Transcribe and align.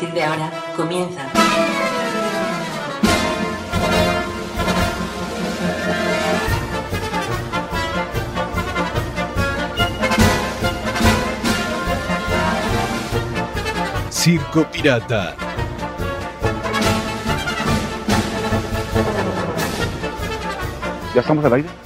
Partir 0.00 0.14
de 0.14 0.24
ahora, 0.24 0.50
comienza. 0.76 1.26
Circo 14.10 14.64
Pirata. 14.70 15.34
¿Ya 21.14 21.20
estamos 21.20 21.44
al 21.44 21.52
aire? 21.54 21.79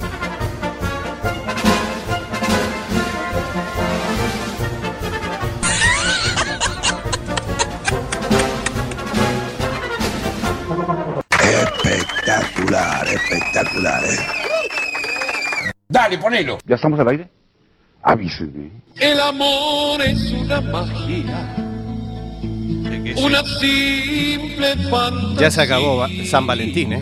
¿Ya 16.65 16.75
estamos 16.75 16.99
al 16.99 17.07
aire? 17.09 17.29
Avísenme. 18.03 18.69
El 18.99 19.19
amor 19.19 20.01
es 20.01 20.31
una 20.31 20.59
magia, 20.61 21.55
una 23.17 23.43
simple 23.59 24.75
fantasía. 24.89 25.39
Ya 25.39 25.51
se 25.51 25.61
acabó 25.61 25.97
va- 25.97 26.09
San 26.25 26.45
Valentín, 26.45 26.93
¿eh? 26.93 27.01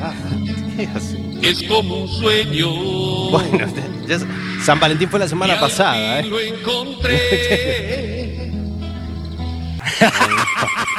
Es 1.42 1.64
como 1.64 2.04
un 2.04 2.08
sueño. 2.08 2.70
Bueno, 3.32 3.68
ya 4.08 4.20
se- 4.20 4.28
San 4.64 4.80
Valentín 4.80 5.10
fue 5.10 5.20
la 5.20 5.28
semana 5.28 5.60
pasada, 5.60 6.20
¿eh? 6.20 6.24
Lo 6.26 6.40
encontré. 6.40 7.20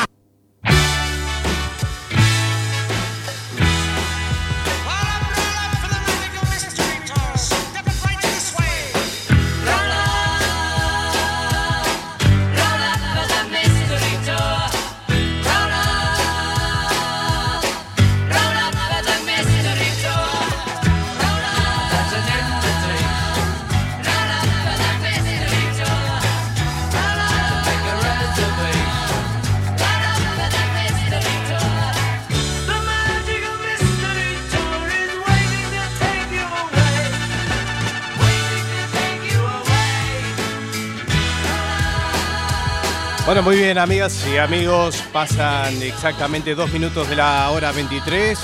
muy 43.44 43.56
bien, 43.56 43.77
amigas 43.77 44.27
y 44.32 44.38
amigos. 44.38 45.05
Pasan 45.12 45.82
exactamente 45.82 46.55
dos 46.55 46.72
minutos 46.72 47.10
de 47.10 47.16
la 47.16 47.50
hora 47.50 47.72
23. 47.72 48.38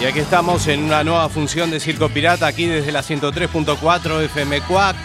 Y 0.00 0.06
aquí 0.06 0.20
estamos 0.20 0.66
en 0.68 0.84
una 0.84 1.04
nueva 1.04 1.28
función 1.28 1.70
de 1.70 1.80
Circo 1.80 2.08
Pirata, 2.08 2.46
aquí 2.46 2.64
desde 2.64 2.90
la 2.90 3.02
103.4 3.02 4.22
FM 4.22 4.62
Cuac. 4.62 4.96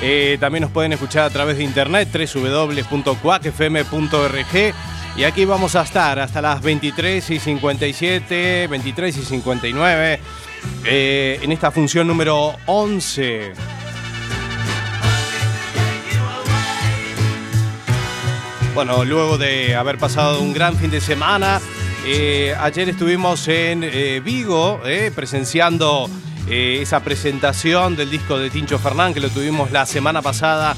Eh, 0.00 0.38
también 0.40 0.62
nos 0.62 0.70
pueden 0.70 0.94
escuchar 0.94 1.24
a 1.24 1.30
través 1.30 1.58
de 1.58 1.64
internet, 1.64 2.08
www.cuacfm.org. 2.12 4.74
Y 5.16 5.24
aquí 5.24 5.44
vamos 5.44 5.76
a 5.76 5.82
estar 5.82 6.18
hasta 6.18 6.40
las 6.40 6.62
23 6.62 7.30
y 7.30 7.38
57, 7.38 8.68
23 8.68 9.16
y 9.16 9.22
59, 9.22 10.20
eh, 10.84 11.38
en 11.42 11.52
esta 11.52 11.70
función 11.70 12.06
número 12.06 12.56
11. 12.66 13.52
Bueno, 18.78 19.04
luego 19.04 19.38
de 19.38 19.74
haber 19.74 19.98
pasado 19.98 20.40
un 20.40 20.52
gran 20.52 20.76
fin 20.76 20.88
de 20.88 21.00
semana, 21.00 21.60
eh, 22.06 22.54
ayer 22.60 22.88
estuvimos 22.88 23.48
en 23.48 23.82
eh, 23.82 24.22
Vigo 24.24 24.80
eh, 24.84 25.10
presenciando 25.12 26.08
esa 26.48 27.00
presentación 27.00 27.96
del 27.96 28.08
disco 28.08 28.38
de 28.38 28.50
Tincho 28.50 28.78
Fernán 28.78 29.14
que 29.14 29.18
lo 29.18 29.30
tuvimos 29.30 29.72
la 29.72 29.84
semana 29.84 30.22
pasada 30.22 30.76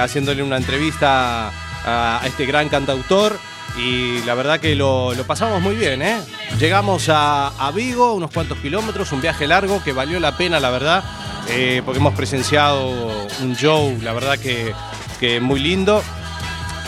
haciéndole 0.00 0.42
una 0.42 0.56
entrevista 0.56 1.52
a, 1.84 2.22
este 2.24 2.46
gran 2.46 2.70
cantautor 2.70 3.38
y 3.76 4.22
la 4.22 4.32
verdad 4.32 4.58
que 4.58 4.74
lo, 4.74 5.12
pasamos 5.26 5.60
muy 5.60 5.76
bien. 5.76 6.02
Llegamos 6.58 7.10
a, 7.10 7.70
Vigo, 7.74 8.14
unos 8.14 8.30
cuantos 8.30 8.56
kilómetros, 8.60 9.12
un 9.12 9.20
viaje 9.20 9.46
largo 9.46 9.84
que 9.84 9.92
valió 9.92 10.18
la 10.20 10.38
pena, 10.38 10.58
la 10.58 10.70
verdad, 10.70 11.04
porque 11.84 11.98
hemos 11.98 12.14
presenciado 12.14 12.88
un 13.42 13.54
show, 13.54 13.94
la 14.02 14.14
verdad 14.14 14.38
que, 14.38 14.72
que 15.20 15.38
muy 15.38 15.60
lindo 15.60 16.02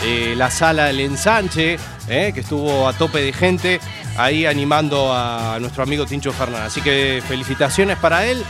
eh, 0.03 0.33
la 0.37 0.49
sala 0.49 0.85
del 0.85 1.01
ensanche, 1.01 1.77
eh, 2.07 2.31
que 2.33 2.39
estuvo 2.39 2.87
a 2.87 2.93
tope 2.93 3.21
de 3.21 3.33
gente 3.33 3.79
ahí 4.17 4.45
animando 4.45 5.11
a 5.13 5.57
nuestro 5.59 5.83
amigo 5.83 6.05
Tincho 6.05 6.31
Fernández. 6.31 6.67
Así 6.67 6.81
que 6.81 7.21
felicitaciones 7.27 7.97
para 7.97 8.25
él. 8.25 8.43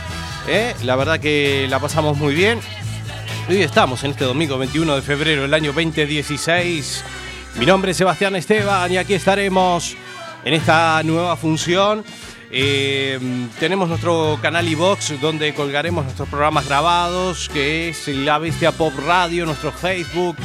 eh, 0.48 0.74
la 0.84 0.96
verdad 0.96 1.18
que 1.18 1.66
la 1.68 1.78
pasamos 1.78 2.16
muy 2.16 2.34
bien. 2.34 2.60
Hoy 3.48 3.62
estamos 3.62 4.04
en 4.04 4.12
este 4.12 4.24
domingo 4.24 4.58
21 4.58 4.96
de 4.96 5.02
febrero 5.02 5.42
del 5.42 5.52
año 5.54 5.72
2016. 5.72 7.04
Mi 7.56 7.66
nombre 7.66 7.90
es 7.90 7.96
Sebastián 7.96 8.36
Esteban 8.36 8.92
y 8.92 8.96
aquí 8.96 9.14
estaremos 9.14 9.96
en 10.44 10.54
esta 10.54 11.02
nueva 11.02 11.36
función. 11.36 12.04
Tenemos 12.50 13.88
nuestro 13.88 14.38
canal 14.40 14.68
iVox 14.68 15.20
donde 15.20 15.52
colgaremos 15.54 16.04
nuestros 16.04 16.28
programas 16.28 16.66
grabados, 16.66 17.48
que 17.48 17.88
es 17.88 18.08
La 18.08 18.38
Bestia 18.38 18.72
Pop 18.72 18.92
Radio, 19.04 19.46
nuestro 19.46 19.72
Facebook, 19.72 20.36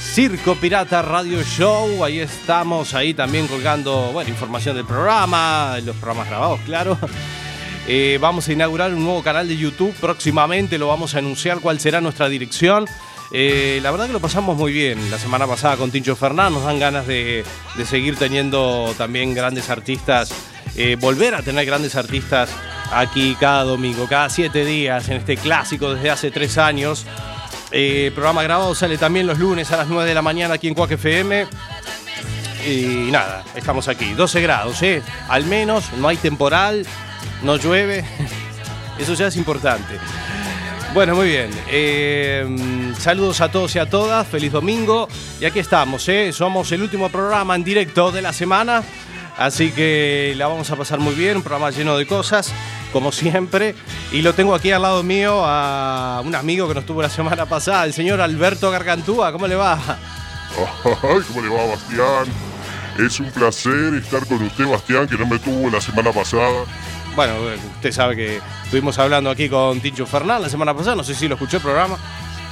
Circo 0.00 0.56
Pirata 0.56 1.02
Radio 1.02 1.42
Show. 1.42 2.04
Ahí 2.04 2.20
estamos, 2.20 2.94
ahí 2.94 3.14
también 3.14 3.46
colgando 3.46 4.10
bueno, 4.12 4.30
información 4.30 4.74
del 4.74 4.86
programa, 4.86 5.78
los 5.84 5.94
programas 5.96 6.28
grabados, 6.28 6.60
claro. 6.64 6.98
Eh, 7.86 8.18
vamos 8.20 8.46
a 8.48 8.52
inaugurar 8.52 8.92
un 8.94 9.02
nuevo 9.02 9.22
canal 9.22 9.48
de 9.48 9.56
YouTube 9.56 9.94
próximamente, 10.00 10.78
lo 10.78 10.88
vamos 10.88 11.14
a 11.14 11.18
anunciar 11.18 11.60
cuál 11.60 11.80
será 11.80 12.00
nuestra 12.00 12.28
dirección. 12.28 12.86
Eh, 13.32 13.80
la 13.82 13.90
verdad 13.90 14.06
que 14.06 14.12
lo 14.12 14.20
pasamos 14.20 14.56
muy 14.56 14.72
bien 14.72 15.10
la 15.10 15.18
semana 15.18 15.46
pasada 15.46 15.76
con 15.76 15.90
Tincho 15.90 16.14
Fernán, 16.14 16.52
nos 16.52 16.64
dan 16.64 16.78
ganas 16.78 17.06
de, 17.06 17.44
de 17.76 17.84
seguir 17.84 18.16
teniendo 18.16 18.94
también 18.98 19.34
grandes 19.34 19.70
artistas, 19.70 20.32
eh, 20.76 20.96
volver 21.00 21.34
a 21.34 21.42
tener 21.42 21.64
grandes 21.66 21.96
artistas 21.96 22.50
aquí 22.92 23.36
cada 23.40 23.64
domingo, 23.64 24.06
cada 24.08 24.28
siete 24.28 24.64
días 24.64 25.08
en 25.08 25.16
este 25.16 25.36
clásico 25.36 25.94
desde 25.94 26.10
hace 26.10 26.30
tres 26.30 26.58
años. 26.58 27.06
Eh, 27.72 28.10
programa 28.14 28.42
grabado 28.42 28.74
sale 28.74 28.98
también 28.98 29.26
los 29.26 29.38
lunes 29.38 29.70
a 29.72 29.76
las 29.76 29.88
9 29.88 30.08
de 30.08 30.14
la 30.14 30.22
mañana 30.22 30.54
aquí 30.54 30.68
en 30.68 30.74
Cuac 30.74 30.90
FM. 30.92 31.46
Y 32.66 33.10
nada, 33.10 33.44
estamos 33.54 33.88
aquí. 33.88 34.12
12 34.14 34.40
grados, 34.40 34.82
¿eh? 34.82 35.02
Al 35.28 35.44
menos, 35.44 35.92
no 35.94 36.08
hay 36.08 36.16
temporal, 36.16 36.86
no 37.42 37.56
llueve. 37.56 38.04
Eso 38.98 39.14
ya 39.14 39.28
es 39.28 39.36
importante. 39.36 39.98
Bueno, 40.92 41.14
muy 41.14 41.28
bien. 41.28 41.50
Eh, 41.68 42.92
saludos 42.98 43.40
a 43.40 43.50
todos 43.50 43.74
y 43.76 43.78
a 43.78 43.88
todas. 43.88 44.26
Feliz 44.26 44.52
domingo. 44.52 45.08
Y 45.40 45.44
aquí 45.44 45.60
estamos, 45.60 46.08
¿eh? 46.08 46.32
Somos 46.32 46.70
el 46.72 46.82
último 46.82 47.08
programa 47.08 47.54
en 47.54 47.64
directo 47.64 48.10
de 48.10 48.22
la 48.22 48.32
semana. 48.32 48.82
Así 49.38 49.70
que 49.70 50.34
la 50.36 50.48
vamos 50.48 50.70
a 50.70 50.76
pasar 50.76 50.98
muy 50.98 51.14
bien. 51.14 51.36
Un 51.36 51.42
programa 51.42 51.70
lleno 51.70 51.96
de 51.96 52.06
cosas, 52.06 52.52
como 52.92 53.12
siempre. 53.12 53.74
Y 54.12 54.22
lo 54.22 54.34
tengo 54.34 54.54
aquí 54.54 54.70
al 54.72 54.82
lado 54.82 55.02
mío 55.02 55.42
a 55.44 56.22
un 56.24 56.34
amigo 56.34 56.68
que 56.68 56.74
nos 56.74 56.86
tuvo 56.86 57.02
la 57.02 57.10
semana 57.10 57.46
pasada, 57.46 57.84
el 57.84 57.92
señor 57.92 58.20
Alberto 58.20 58.70
Gargantúa. 58.70 59.32
¿Cómo 59.32 59.46
le 59.46 59.56
va? 59.56 59.78
¿cómo 60.82 61.42
le 61.42 61.48
va, 61.48 61.66
Bastián? 61.66 62.26
Es 62.98 63.20
un 63.20 63.30
placer 63.30 63.94
estar 63.94 64.26
con 64.26 64.42
usted, 64.42 64.66
Bastián, 64.66 65.06
que 65.06 65.16
no 65.16 65.26
me 65.26 65.38
tuvo 65.38 65.70
la 65.70 65.80
semana 65.80 66.12
pasada. 66.12 66.64
Bueno, 67.14 67.34
usted 67.76 67.92
sabe 67.92 68.16
que 68.16 68.40
estuvimos 68.64 68.98
hablando 68.98 69.30
aquí 69.30 69.48
con 69.48 69.80
Tincho 69.80 70.06
Fernán 70.06 70.42
la 70.42 70.48
semana 70.48 70.74
pasada. 70.74 70.96
No 70.96 71.04
sé 71.04 71.14
si 71.14 71.28
lo 71.28 71.34
escuchó 71.34 71.56
el 71.56 71.62
programa. 71.62 71.96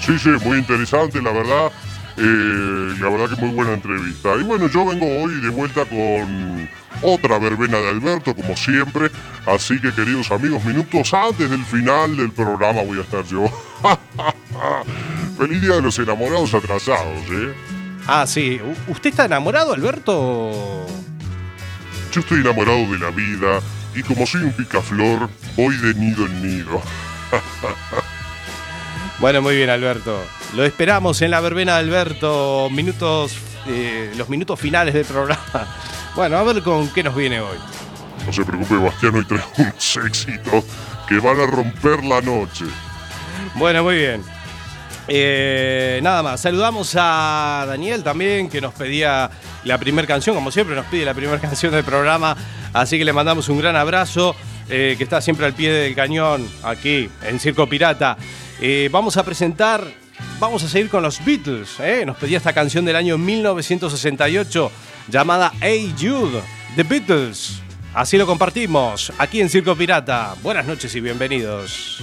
Sí, 0.00 0.18
sí, 0.18 0.30
muy 0.44 0.58
interesante, 0.58 1.20
la 1.20 1.32
verdad. 1.32 1.72
Eh, 2.16 2.94
la 3.00 3.08
verdad 3.10 3.28
que 3.36 3.44
muy 3.44 3.54
buena 3.54 3.74
entrevista. 3.74 4.34
Y 4.36 4.42
bueno, 4.42 4.68
yo 4.68 4.84
vengo 4.84 5.06
hoy 5.06 5.40
de 5.40 5.50
vuelta 5.50 5.84
con 5.84 6.68
otra 7.02 7.38
verbena 7.38 7.78
de 7.78 7.88
Alberto, 7.88 8.34
como 8.34 8.56
siempre. 8.56 9.10
Así 9.46 9.80
que, 9.80 9.92
queridos 9.92 10.30
amigos, 10.30 10.64
minutos 10.64 11.12
antes 11.14 11.50
del 11.50 11.64
final 11.64 12.16
del 12.16 12.30
programa 12.32 12.82
voy 12.82 12.98
a 12.98 13.02
estar 13.02 13.24
yo. 13.24 13.46
Feliz 15.38 15.60
día 15.60 15.74
de 15.76 15.82
los 15.82 15.98
enamorados 15.98 16.52
atrasados, 16.54 17.22
¿eh? 17.30 17.54
Ah, 18.06 18.26
sí. 18.26 18.60
¿Usted 18.88 19.10
está 19.10 19.26
enamorado, 19.26 19.72
Alberto? 19.72 20.86
Yo 22.12 22.20
estoy 22.20 22.40
enamorado 22.40 22.90
de 22.90 22.98
la 22.98 23.10
vida 23.10 23.60
y 23.94 24.02
como 24.02 24.26
soy 24.26 24.42
un 24.42 24.52
picaflor, 24.52 25.28
voy 25.56 25.76
de 25.76 25.94
nido 25.94 26.26
en 26.26 26.42
nido. 26.42 26.82
Bueno, 29.20 29.42
muy 29.42 29.56
bien, 29.56 29.68
Alberto. 29.68 30.24
Lo 30.54 30.64
esperamos 30.64 31.20
en 31.22 31.32
la 31.32 31.40
verbena 31.40 31.74
de 31.74 31.80
Alberto, 31.80 32.68
minutos, 32.70 33.36
eh, 33.66 34.12
los 34.16 34.28
minutos 34.28 34.60
finales 34.60 34.94
del 34.94 35.04
programa. 35.04 35.42
Bueno, 36.18 36.36
a 36.36 36.42
ver 36.42 36.64
con 36.64 36.88
qué 36.88 37.04
nos 37.04 37.14
viene 37.14 37.38
hoy. 37.38 37.56
No 38.26 38.32
se 38.32 38.44
preocupe, 38.44 38.74
Bastián, 38.74 39.14
hoy 39.14 39.24
traigo 39.24 39.46
unos 39.58 39.96
éxitos 40.04 40.64
que 41.08 41.20
van 41.20 41.38
a 41.38 41.46
romper 41.46 42.02
la 42.02 42.20
noche. 42.20 42.64
Bueno, 43.54 43.84
muy 43.84 43.98
bien. 43.98 44.24
Eh, 45.06 46.00
nada 46.02 46.24
más, 46.24 46.40
saludamos 46.40 46.96
a 46.98 47.66
Daniel 47.68 48.02
también, 48.02 48.48
que 48.48 48.60
nos 48.60 48.74
pedía 48.74 49.30
la 49.62 49.78
primera 49.78 50.08
canción, 50.08 50.34
como 50.34 50.50
siempre 50.50 50.74
nos 50.74 50.86
pide 50.86 51.04
la 51.04 51.14
primera 51.14 51.38
canción 51.40 51.70
del 51.70 51.84
programa, 51.84 52.36
así 52.72 52.98
que 52.98 53.04
le 53.04 53.12
mandamos 53.12 53.48
un 53.48 53.58
gran 53.60 53.76
abrazo, 53.76 54.34
eh, 54.68 54.96
que 54.98 55.04
está 55.04 55.20
siempre 55.20 55.46
al 55.46 55.52
pie 55.52 55.70
del 55.70 55.94
cañón 55.94 56.48
aquí 56.64 57.08
en 57.28 57.38
Circo 57.38 57.68
Pirata. 57.68 58.16
Eh, 58.60 58.88
vamos 58.90 59.16
a 59.18 59.22
presentar, 59.22 59.84
vamos 60.40 60.64
a 60.64 60.68
seguir 60.68 60.90
con 60.90 61.04
los 61.04 61.24
Beatles, 61.24 61.78
nos 62.04 62.16
pedía 62.16 62.38
esta 62.38 62.52
canción 62.52 62.84
del 62.84 62.96
año 62.96 63.16
1968 63.18 64.72
llamada 65.10 65.52
Hey 65.60 65.94
Jude, 65.98 66.42
The 66.76 66.82
Beatles. 66.82 67.62
Así 67.94 68.16
lo 68.16 68.26
compartimos 68.26 69.12
aquí 69.18 69.40
en 69.40 69.48
Circo 69.48 69.74
Pirata. 69.74 70.34
Buenas 70.42 70.66
noches 70.66 70.94
y 70.94 71.00
bienvenidos. 71.00 72.00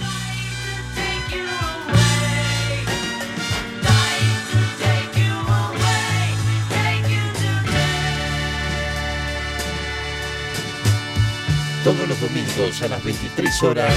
Todos 11.84 12.08
los 12.08 12.20
domingos 12.20 12.82
a 12.82 12.88
las 12.88 13.04
23 13.04 13.62
horas, 13.62 13.94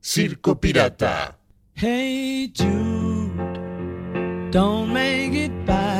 Circo 0.00 0.58
Pirata. 0.58 1.36
Hey 1.74 2.50
Jude, 2.56 4.50
don't 4.50 4.90
make 4.90 5.34
it 5.34 5.52
bad. 5.66 5.99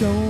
show. 0.00 0.29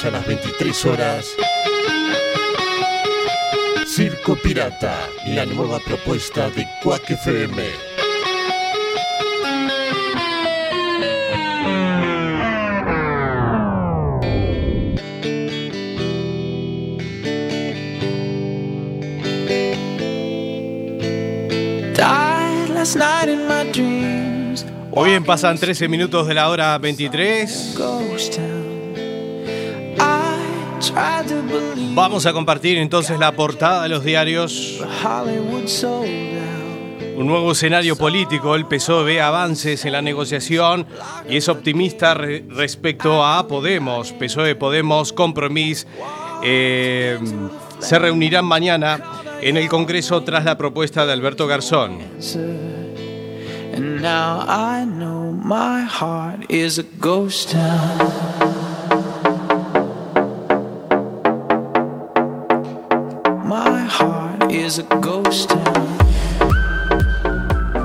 Domingos 0.00 0.04
a 0.04 0.10
las 0.10 0.26
23 0.26 0.84
horas. 0.86 1.26
Circo 3.86 4.36
Pirata, 4.36 4.94
la 5.26 5.44
nueva 5.46 5.78
propuesta 5.80 6.50
de 6.50 6.66
Quack 6.82 7.10
FM. 7.10 7.62
Died 21.94 22.68
last 22.70 22.96
night 22.96 23.28
in 23.28 23.46
my 23.46 23.70
dreams. 23.72 24.66
Muy 24.92 25.10
bien, 25.10 25.24
pasan 25.24 25.58
13 25.58 25.88
minutos 25.88 26.26
de 26.26 26.34
la 26.34 26.48
hora 26.48 26.76
23. 26.78 27.74
Vamos 31.92 32.24
a 32.26 32.32
compartir 32.32 32.78
entonces 32.78 33.18
la 33.18 33.32
portada 33.32 33.82
de 33.84 33.88
los 33.88 34.04
diarios. 34.04 34.80
Un 37.16 37.26
nuevo 37.26 37.52
escenario 37.52 37.96
político. 37.96 38.54
El 38.54 38.66
PSOE 38.66 39.04
ve 39.04 39.20
avances 39.20 39.84
en 39.84 39.92
la 39.92 40.00
negociación 40.02 40.86
y 41.28 41.36
es 41.36 41.48
optimista 41.48 42.14
re- 42.14 42.44
respecto 42.48 43.24
a 43.24 43.46
Podemos. 43.46 44.12
PSOE, 44.12 44.54
Podemos, 44.54 45.12
Compromís. 45.12 45.86
eh, 46.42 47.18
se 47.80 47.98
reunirán 47.98 48.44
mañana 48.44 49.00
en 49.42 49.56
el 49.56 49.68
Congreso 49.68 50.22
tras 50.22 50.44
la 50.44 50.56
propuesta 50.56 51.04
de 51.06 51.12
Alberto 51.12 51.46
Garzón. 51.46 51.98
And 53.74 54.00
now 54.02 54.42
I 54.48 54.84
know 54.84 55.32
my 55.32 55.84
heart 55.86 56.44
is 56.50 56.78
a 56.78 56.84
ghost 56.98 57.52
town. 57.52 58.59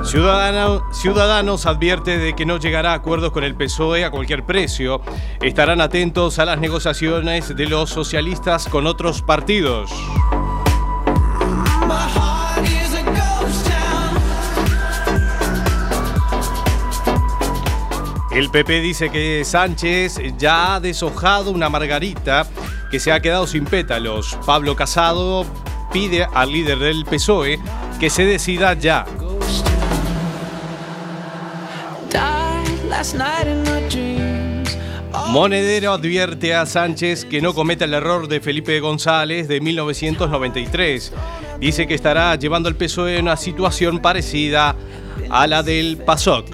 Ciudadano- 0.04 0.84
Ciudadanos 0.92 1.66
advierte 1.66 2.16
de 2.18 2.34
que 2.34 2.46
no 2.46 2.58
llegará 2.58 2.92
a 2.92 2.94
acuerdos 2.94 3.32
con 3.32 3.42
el 3.42 3.56
PSOE 3.56 4.04
a 4.04 4.10
cualquier 4.10 4.44
precio. 4.46 5.00
Estarán 5.42 5.80
atentos 5.80 6.38
a 6.38 6.44
las 6.44 6.58
negociaciones 6.60 7.56
de 7.56 7.66
los 7.66 7.90
socialistas 7.90 8.68
con 8.68 8.86
otros 8.86 9.22
partidos. 9.22 9.90
El 18.30 18.50
PP 18.50 18.80
dice 18.80 19.08
que 19.10 19.42
Sánchez 19.44 20.20
ya 20.36 20.74
ha 20.74 20.80
deshojado 20.80 21.50
una 21.50 21.70
margarita 21.70 22.46
que 22.90 23.00
se 23.00 23.10
ha 23.10 23.20
quedado 23.20 23.46
sin 23.46 23.64
pétalos. 23.64 24.38
Pablo 24.44 24.76
Casado 24.76 25.46
pide 25.96 26.26
al 26.30 26.52
líder 26.52 26.78
del 26.78 27.06
PSOE 27.06 27.58
que 27.98 28.10
se 28.10 28.26
decida 28.26 28.74
ya. 28.74 29.06
Monedero 35.28 35.94
advierte 35.94 36.54
a 36.54 36.66
Sánchez 36.66 37.24
que 37.24 37.40
no 37.40 37.54
cometa 37.54 37.86
el 37.86 37.94
error 37.94 38.28
de 38.28 38.42
Felipe 38.42 38.78
González 38.78 39.48
de 39.48 39.62
1993. 39.62 41.12
Dice 41.60 41.86
que 41.86 41.94
estará 41.94 42.34
llevando 42.34 42.68
al 42.68 42.76
PSOE 42.76 43.16
a 43.16 43.22
una 43.22 43.38
situación 43.38 44.00
parecida 44.00 44.76
a 45.30 45.46
la 45.46 45.62
del 45.62 45.96
PASOK. 45.96 46.44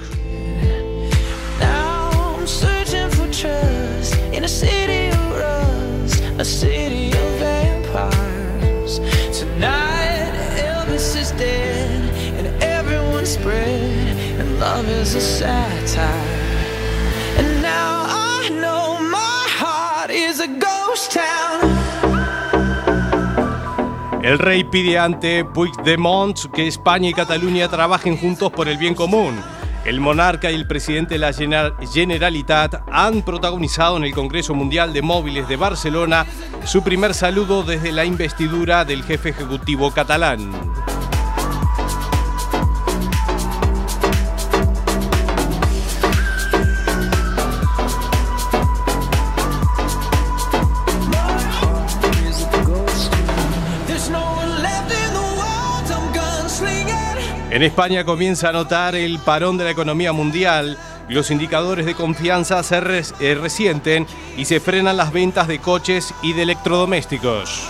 El 24.23 24.38
rey 24.38 24.62
pide 24.62 24.99
ante 24.99 25.45
Puigdemont 25.45 26.38
que 26.54 26.69
España 26.69 27.09
y 27.09 27.12
Cataluña 27.12 27.69
trabajen 27.69 28.16
juntos 28.16 28.52
por 28.52 28.69
el 28.69 28.78
bien 28.78 28.95
común. 28.95 29.35
El 29.85 29.99
monarca 29.99 30.49
y 30.52 30.54
el 30.54 30.69
presidente 30.69 31.14
de 31.14 31.19
la 31.19 31.33
Gener- 31.33 31.75
Generalitat 31.92 32.83
han 32.92 33.23
protagonizado 33.23 33.97
en 33.97 34.04
el 34.04 34.14
Congreso 34.14 34.54
Mundial 34.54 34.92
de 34.92 35.02
Móviles 35.02 35.49
de 35.49 35.57
Barcelona 35.57 36.25
su 36.64 36.85
primer 36.85 37.14
saludo 37.14 37.64
desde 37.64 37.90
la 37.90 38.04
investidura 38.04 38.85
del 38.85 39.02
jefe 39.02 39.31
ejecutivo 39.31 39.90
catalán. 39.90 40.52
En 57.53 57.63
España 57.63 58.03
comienza 58.07 58.49
a 58.49 58.53
notar 58.53 58.95
el 58.95 59.19
parón 59.19 59.59
de 59.59 59.65
la 59.65 59.73
economía 59.73 60.15
mundial. 60.15 60.79
Los 61.11 61.31
indicadores 61.31 61.85
de 61.85 61.95
confianza 61.95 62.63
se 62.63 62.79
eh, 62.79 63.35
resienten 63.35 64.07
y 64.39 64.47
se 64.47 64.59
frenan 64.59 64.97
las 64.97 65.13
ventas 65.13 65.49
de 65.49 65.59
coches 65.59 66.15
y 66.23 66.33
de 66.33 66.45
electrodomésticos. 66.45 67.69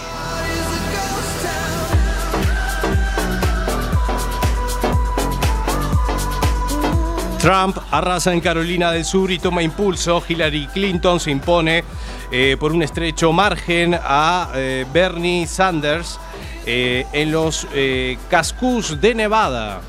Trump 7.41 7.77
arrasa 7.91 8.33
en 8.33 8.41
Carolina 8.41 8.93
del 8.93 9.05
Sur 9.05 9.33
y 9.33 9.41
toma 9.41 9.65
impulso. 9.65 10.23
Hillary 10.29 10.69
Clinton 10.69 11.19
se 11.19 11.33
impone 11.33 11.83
eh, 12.31 12.57
por 12.57 12.71
un 12.71 12.85
estrecho 12.85 13.33
margen 13.33 13.99
a 14.01 14.53
eh, 14.55 14.87
Bernie 14.93 15.49
Sanders 15.49 16.21
eh, 16.66 17.07
en 17.12 17.33
los 17.33 17.66
eh, 17.75 18.19
Cascus 18.28 19.00
de 19.00 19.14
Nevada. 19.14 19.81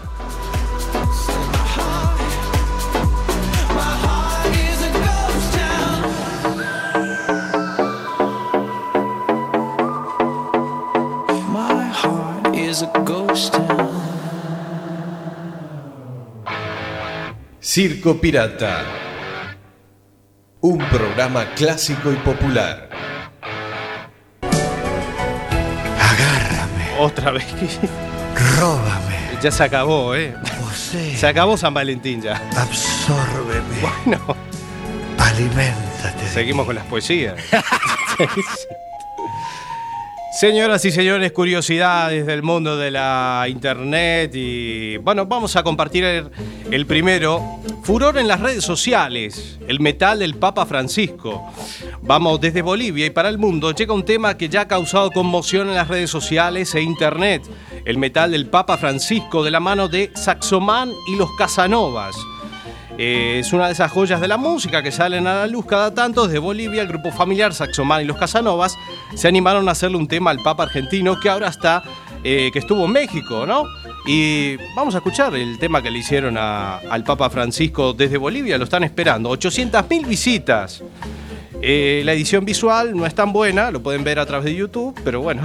Circo 17.74 18.22
Pirata. 18.22 18.84
Un 20.62 20.78
programa 20.78 21.56
clásico 21.56 22.12
y 22.12 22.18
popular. 22.18 22.93
Otra 27.04 27.32
vez. 27.32 27.46
Róbame. 28.60 29.18
Ya 29.42 29.52
se 29.52 29.64
acabó, 29.64 30.16
¿eh? 30.16 30.34
Posee. 30.62 31.18
Se 31.18 31.28
acabó 31.28 31.58
San 31.58 31.74
Valentín 31.74 32.22
ya. 32.22 32.42
Absórbeme. 32.56 33.82
Bueno, 34.06 34.38
Aliméntate. 35.18 36.28
seguimos 36.34 36.66
con 36.66 36.76
las 36.76 36.86
poesías. 36.86 37.36
Señoras 40.34 40.84
y 40.84 40.92
señores, 40.92 41.32
curiosidades 41.32 42.26
del 42.26 42.42
mundo 42.42 42.76
de 42.76 42.90
la 42.90 43.46
internet 43.48 44.32
y 44.34 44.98
bueno, 44.98 45.28
vamos 45.28 45.56
a 45.56 45.62
compartir 45.62 46.04
el, 46.04 46.32
el 46.72 46.88
primero. 46.88 47.60
Furor 47.84 48.18
en 48.18 48.28
las 48.28 48.40
redes 48.40 48.64
sociales, 48.64 49.60
el 49.68 49.80
metal 49.80 50.20
del 50.20 50.34
Papa 50.36 50.66
Francisco. 50.66 51.52
Vamos, 52.02 52.42
desde 52.42 52.64
Bolivia 52.64 53.06
y 53.06 53.12
para 53.12 53.30
el 53.30 53.38
mundo 53.38 53.72
llega 53.74 53.94
un 53.94 54.06
tema 54.06 54.36
que 54.36 54.50
ya 54.50 54.62
ha 54.62 54.68
causado 54.68 55.12
conmoción 55.12 55.70
en 55.70 55.76
las 55.76 55.88
redes 55.88 56.10
sociales 56.10 56.74
e 56.74 56.82
internet. 56.82 57.44
El 57.86 58.00
metal 58.00 58.32
del 58.32 58.48
Papa 58.48 58.78
Francisco 58.78 59.44
de 59.44 59.52
la 59.52 59.60
mano 59.60 59.88
de 59.88 60.12
Saxoman 60.16 60.92
y 61.08 61.16
los 61.16 61.30
Casanovas. 61.38 62.16
Eh, 62.98 63.40
es 63.40 63.52
una 63.54 63.66
de 63.68 63.74
esas 63.74 63.92
joyas 63.92 64.22
de 64.22 64.28
la 64.28 64.38
música 64.38 64.84
que 64.84 64.92
salen 64.92 65.26
a 65.28 65.34
la 65.36 65.48
luz 65.48 65.66
cada 65.66 65.94
tanto. 65.94 66.26
Desde 66.28 66.40
Bolivia, 66.40 66.82
el 66.84 66.88
grupo 66.88 67.12
familiar 67.12 67.54
Saxoman 67.54 68.04
y 68.04 68.06
los 68.06 68.18
Casanovas 68.18 68.76
se 69.16 69.28
animaron 69.28 69.68
a 69.68 69.72
hacerle 69.72 69.98
un 69.98 70.08
tema 70.08 70.30
al 70.32 70.38
Papa 70.44 70.64
argentino 70.64 71.20
que 71.20 71.30
ahora 71.30 71.48
está, 71.48 71.84
eh, 72.24 72.50
que 72.54 72.60
estuvo 72.60 72.86
en 72.86 72.92
México, 72.92 73.46
¿no? 73.48 73.64
Y 74.06 74.58
vamos 74.76 74.94
a 74.96 75.00
escuchar 75.00 75.34
el 75.34 75.58
tema 75.58 75.82
que 75.82 75.90
le 75.90 76.00
hicieron 76.00 76.38
a- 76.38 76.78
al 76.78 77.04
Papa 77.04 77.30
Francisco 77.30 77.94
desde 77.94 78.18
Bolivia, 78.18 78.58
lo 78.58 78.66
están 78.66 78.84
esperando. 78.84 79.30
800.000 79.30 80.06
visitas. 80.06 80.84
Eh, 81.62 82.02
la 82.06 82.14
edición 82.14 82.44
visual 82.46 82.96
no 82.96 83.06
es 83.06 83.16
tan 83.16 83.32
buena, 83.34 83.72
lo 83.72 83.82
pueden 83.82 84.04
ver 84.04 84.20
a 84.20 84.26
través 84.26 84.46
de 84.46 84.56
YouTube, 84.56 85.00
pero 85.04 85.22
bueno, 85.22 85.42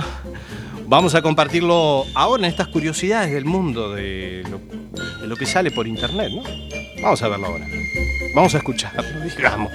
vamos 0.88 1.14
a 1.14 1.22
compartirlo 1.22 2.06
ahora 2.14 2.44
en 2.44 2.50
estas 2.50 2.68
curiosidades 2.68 3.30
del 3.30 3.44
mundo, 3.44 3.94
de 3.94 4.42
lo, 5.26 5.36
que 5.36 5.46
sale 5.46 5.70
por 5.70 5.86
internet, 5.86 6.32
¿no? 6.32 6.42
Vamos 7.02 7.22
a 7.22 7.28
verlo 7.28 7.46
ahora. 7.46 7.66
Vamos 8.34 8.54
a 8.54 8.58
escucharlo, 8.58 9.02
digamos. 9.36 9.72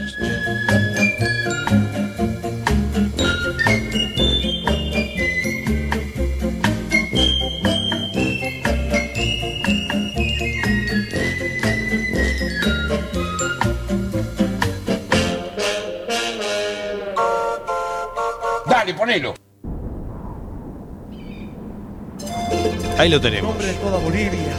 Ahí 23.04 23.10
lo 23.10 23.18
En 23.18 23.24
tenemos. 23.24 23.50
nombre 23.50 23.68
de 23.68 23.74
toda 23.74 23.98
Bolivia, 23.98 24.56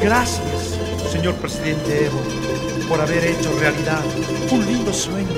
gracias, 0.00 0.76
señor 1.12 1.36
presidente 1.36 2.06
Evo, 2.06 2.20
por 2.88 3.00
haber 3.00 3.24
hecho 3.24 3.56
realidad 3.60 4.00
un 4.50 4.66
lindo 4.66 4.92
sueño 4.92 5.28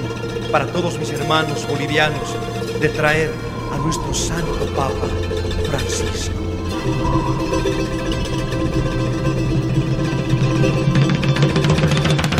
para 0.51 0.66
todos 0.69 0.99
mis 0.99 1.11
hermanos 1.11 1.69
bolivianos 1.69 2.35
de 2.81 2.88
traer 2.88 3.31
a 3.75 3.77
nuestro 3.77 4.14
santo 4.14 4.64
Papa 4.75 5.07
Francisco. 5.69 6.33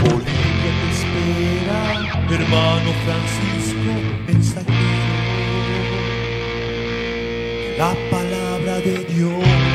Bolivia 0.03 0.73
te 0.81 0.89
espera, 0.97 1.81
hermano 2.31 2.91
Francisco 3.05 3.93
mensajero. 4.27 4.77
La 7.77 7.95
palabra 8.11 8.79
de 8.79 9.05
Dios 9.05 9.66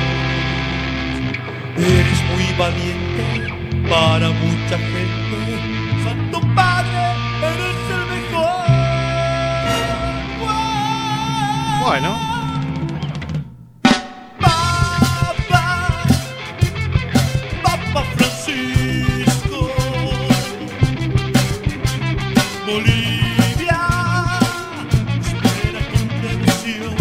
Para 2.61 4.29
mucha 4.29 4.77
gente. 4.77 5.57
Santo 6.03 6.39
Padre, 6.53 7.15
eres 7.41 7.75
el 7.89 8.03
mejor. 8.13 8.65
Bueno. 11.83 12.09
Papa, 14.39 14.59
Papa 17.63 18.01
Francisco. 18.15 19.59
Bolivia, 22.67 23.81
espera 25.19 25.81
con 25.89 26.05
devoción. 26.21 26.95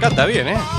Canta 0.00 0.24
bien, 0.24 0.48
¿eh? 0.48 0.75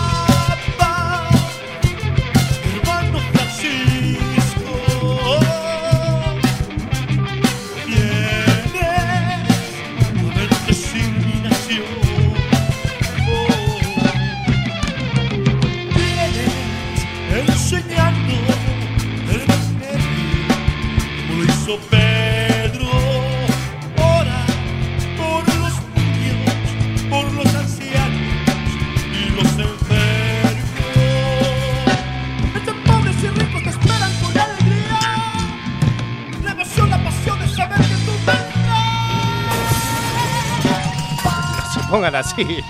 Pongan 41.98 42.16
así. 42.16 42.64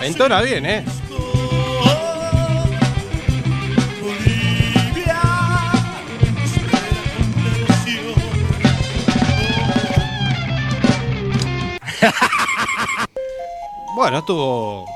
Entona 0.00 0.40
bien, 0.40 0.64
¿eh? 0.64 0.82
Bueno, 13.94 14.24
tuvo 14.24 14.86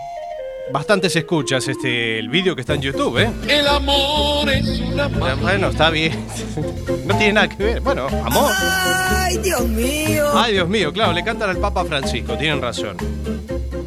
bastantes 0.73 1.15
escuchas 1.17 1.69
este 1.69 2.19
el 2.19 2.31
vídeo 2.31 2.55
que 2.55 2.63
está 2.63 2.75
en 2.75 2.81
YouTube, 2.81 3.19
¿eh? 3.19 3.31
El 3.47 3.69
amor 3.69 4.49
es 4.49 4.81
una 4.81 5.09
Bueno, 5.09 5.69
está 5.69 5.91
bien. 5.91 6.13
No 7.05 7.17
tiene 7.17 7.35
nada 7.35 7.49
que 7.49 7.63
ver. 7.63 7.81
Bueno, 7.81 8.07
amor. 8.25 8.53
Ay, 8.59 9.39
Dios 9.39 9.67
mío. 9.69 10.25
Ay, 10.35 10.55
Dios 10.55 10.69
mío, 10.69 10.93
claro, 10.93 11.13
le 11.13 11.23
cantan 11.23 11.51
al 11.51 11.59
Papa 11.59 11.85
Francisco, 11.85 12.37
tienen 12.37 12.61
razón. 12.61 12.97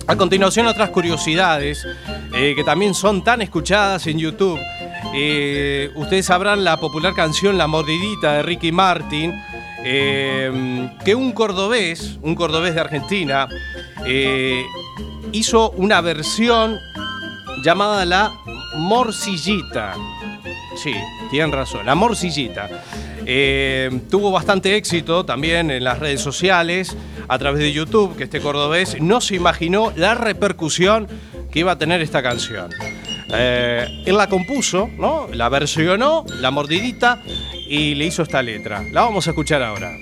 A 0.07 0.15
continuación, 0.15 0.65
otras 0.65 0.89
curiosidades 0.89 1.85
eh, 2.33 2.53
que 2.55 2.63
también 2.63 2.95
son 2.95 3.23
tan 3.23 3.43
escuchadas 3.43 4.07
en 4.07 4.17
YouTube. 4.17 4.59
Eh, 5.13 5.91
ustedes 5.95 6.25
sabrán 6.25 6.63
la 6.63 6.77
popular 6.77 7.13
canción 7.13 7.57
La 7.57 7.67
Mordidita 7.67 8.33
de 8.33 8.41
Ricky 8.41 8.71
Martin, 8.71 9.33
eh, 9.83 10.89
que 11.05 11.13
un 11.13 11.31
cordobés, 11.31 12.17
un 12.23 12.33
cordobés 12.35 12.73
de 12.73 12.81
Argentina, 12.81 13.47
hizo 15.31 15.71
una 15.71 16.01
versión 16.01 16.79
llamada 17.63 18.03
La 18.05 18.31
Morcillita. 18.77 19.93
Sí, 20.75 20.95
tienen 21.29 21.51
razón, 21.51 21.85
La 21.85 21.95
Morcillita. 21.95 22.69
Eh, 23.25 24.01
tuvo 24.09 24.31
bastante 24.31 24.75
éxito 24.75 25.25
también 25.25 25.71
en 25.71 25.83
las 25.83 25.99
redes 25.99 26.21
sociales, 26.21 26.95
a 27.27 27.37
través 27.37 27.59
de 27.59 27.71
YouTube, 27.71 28.15
que 28.17 28.23
este 28.25 28.41
cordobés 28.41 28.99
no 29.01 29.21
se 29.21 29.35
imaginó 29.35 29.93
la 29.95 30.15
repercusión 30.15 31.07
que 31.51 31.59
iba 31.59 31.73
a 31.73 31.77
tener 31.77 32.01
esta 32.01 32.23
canción. 32.23 32.69
Eh, 33.31 34.03
él 34.05 34.17
la 34.17 34.27
compuso, 34.27 34.89
¿no? 34.97 35.27
La 35.31 35.49
versionó, 35.49 36.25
la 36.39 36.51
mordidita, 36.51 37.21
y 37.67 37.93
le 37.95 38.05
hizo 38.05 38.23
esta 38.23 38.41
letra. 38.41 38.83
La 38.91 39.01
vamos 39.01 39.27
a 39.27 39.29
escuchar 39.29 39.61
ahora. 39.61 39.95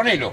Ponelo. 0.00 0.32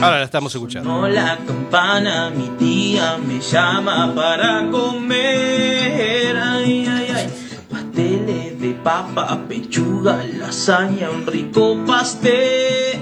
Ahora 0.00 0.18
la 0.18 0.24
estamos 0.24 0.54
escuchando. 0.54 0.88
Sonó 0.88 1.08
la 1.08 1.36
campana, 1.44 2.30
mi 2.30 2.48
tía 2.58 3.18
me 3.18 3.40
llama 3.40 4.12
para 4.14 4.70
comer. 4.70 6.36
Ay, 6.36 6.86
ay, 6.88 7.12
ay. 7.12 7.28
Pasteles 7.68 8.60
de 8.60 8.70
papa, 8.84 9.40
pechuga, 9.48 10.22
lasaña, 10.38 11.10
un 11.10 11.26
rico 11.26 11.76
pastel. 11.84 13.00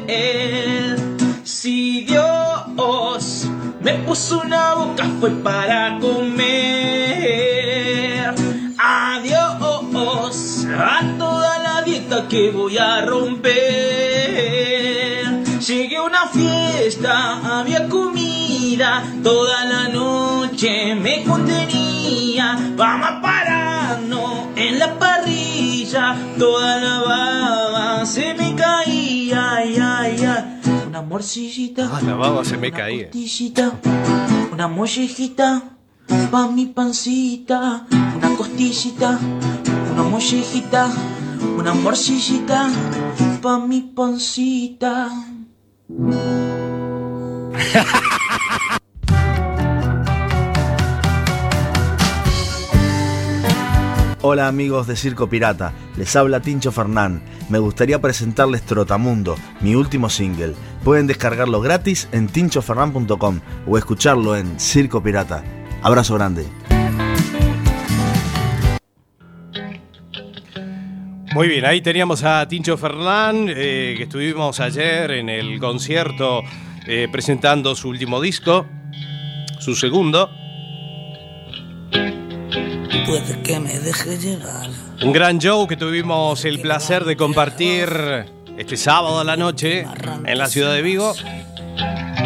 Si 1.45 2.05
Dios 2.05 3.49
me 3.83 3.93
puso 4.07 4.41
una 4.41 4.75
boca 4.77 5.05
fue 5.21 5.31
para 5.31 5.99
comer. 6.01 6.88
Que 12.29 12.51
voy 12.51 12.77
a 12.79 13.01
romper. 13.05 13.55
A 15.99 16.03
una 16.03 16.27
fiesta, 16.29 17.59
había 17.61 17.89
comida, 17.89 19.03
toda 19.23 19.65
la 19.65 19.89
noche 19.89 20.95
me 20.95 21.25
contenía. 21.25 22.73
Vamos 22.77 23.09
a 23.11 23.21
pararnos 23.21 24.47
en 24.57 24.79
la 24.79 24.99
parrilla, 24.99 26.17
toda 26.39 26.79
la 26.79 26.99
baba 27.01 28.07
se 28.07 28.33
me 28.35 28.55
caía. 28.55 29.57
Ay, 29.57 29.77
ay, 29.81 30.17
ay. 30.25 30.61
Una 30.87 31.03
morcillita, 31.03 31.91
Ah, 31.93 32.01
la 32.07 32.15
baba 32.15 32.45
se 32.45 32.57
me 32.57 32.71
caía. 32.71 33.11
costillita, 33.11 33.73
una 34.53 34.69
mollejita, 34.69 35.63
pa' 36.31 36.49
mi 36.49 36.67
pancita, 36.67 37.87
una 38.17 38.37
costillita, 38.37 39.19
una 39.93 40.03
mollejita, 40.05 40.89
una 41.57 41.75
morcillita, 41.75 42.69
pa' 43.41 43.59
mi 43.59 43.93
pancita. 43.95 45.09
Hola 54.21 54.49
amigos 54.49 54.87
de 54.87 54.97
Circo 54.97 55.29
Pirata, 55.29 55.73
les 55.97 56.15
habla 56.17 56.41
Tincho 56.41 56.73
Fernán. 56.73 57.23
Me 57.49 57.59
gustaría 57.59 58.01
presentarles 58.01 58.63
Trotamundo, 58.63 59.37
mi 59.61 59.75
último 59.75 60.11
single. 60.11 60.55
Pueden 60.85 61.07
descargarlo 61.07 61.61
gratis 61.61 62.09
en 62.13 62.27
tinchofernan.com 62.27 63.41
o 63.67 63.79
escucharlo 63.79 64.37
en 64.37 64.61
Circo 64.61 65.03
Pirata. 65.03 65.43
Abrazo 65.83 66.15
grande. 66.15 66.47
Muy 71.35 71.49
bien, 71.49 71.65
ahí 71.65 71.81
teníamos 71.81 72.25
a 72.25 72.47
Tincho 72.49 72.77
Fernán, 72.77 73.49
eh, 73.49 73.95
que 73.97 74.05
estuvimos 74.05 74.61
ayer 74.61 75.11
en 75.11 75.29
el 75.29 75.59
concierto 75.59 76.43
eh, 76.87 77.07
presentando 77.13 77.75
su 77.75 77.89
último 77.89 78.21
disco, 78.21 78.67
su 79.61 79.75
segundo, 79.75 80.31
puede 83.09 83.43
que 83.43 83.59
me 83.59 83.79
deje 83.79 84.19
llevar. 84.19 84.69
Un 85.03 85.13
gran 85.13 85.39
show 85.39 85.67
que 85.67 85.77
tuvimos 85.77 86.45
el 86.45 86.61
placer 86.61 87.05
de 87.05 87.17
compartir 87.17 87.89
este 88.59 88.77
sábado 88.77 89.21
a 89.21 89.25
la 89.25 89.37
noche 89.37 89.87
en 90.25 90.39
la 90.39 90.47
ciudad 90.47 90.75
de 90.75 90.83
Vigo. 90.83 91.15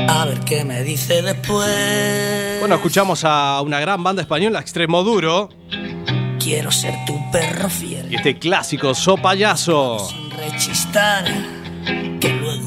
A 0.08 0.24
ver 0.26 0.40
qué 0.40 0.64
me 0.64 0.82
dice 0.82 1.22
después. 1.22 2.58
Bueno, 2.58 2.74
escuchamos 2.76 3.24
a 3.24 3.60
una 3.62 3.78
gran 3.80 4.02
banda 4.02 4.22
española, 4.22 4.60
Extremo 4.60 5.04
Duro, 5.04 5.48
Quiero 6.40 6.72
ser 6.72 6.94
tu 7.06 7.14
perro 7.32 7.68
fiel. 7.68 8.12
y 8.12 8.16
este 8.16 8.38
clásico 8.38 8.94
So 8.94 9.16
Payaso. 9.16 9.98
Sin 10.08 10.30
rechistar. 10.30 11.24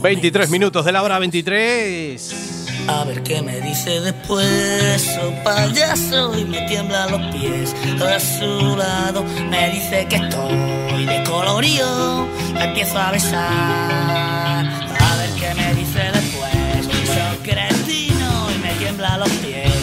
23 0.01 0.49
minutos 0.49 0.83
de 0.83 0.91
la 0.91 1.03
hora 1.03 1.19
23. 1.19 2.65
A 2.87 3.03
ver 3.03 3.23
qué 3.23 3.41
me 3.41 3.61
dice 3.61 3.99
después, 3.99 5.17
oh 5.23 5.43
payaso, 5.43 6.37
y 6.37 6.45
me 6.45 6.61
tiembla 6.67 7.07
los 7.07 7.35
pies. 7.35 7.75
A 7.99 8.19
su 8.19 8.75
lado 8.75 9.23
me 9.49 9.71
dice 9.71 10.05
que 10.07 10.17
estoy 10.17 11.05
de 11.05 11.23
colorío, 11.23 12.27
me 12.53 12.65
empiezo 12.65 12.99
a 12.99 13.11
besar. 13.11 14.65
A 14.65 15.17
ver 15.17 15.29
qué 15.39 15.55
me 15.55 15.73
dice 15.73 15.99
después, 16.13 16.85
soy 17.07 17.37
cretino 17.43 18.51
y 18.51 18.57
me 18.59 18.73
tiembla 18.75 19.17
los 19.17 19.29
pies. 19.29 19.73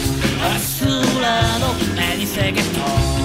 A 0.41 0.59
su 0.59 1.19
lado 1.19 1.73
me 1.95 2.15
dice 2.15 2.53
que 2.53 2.61
estoy 2.61 3.22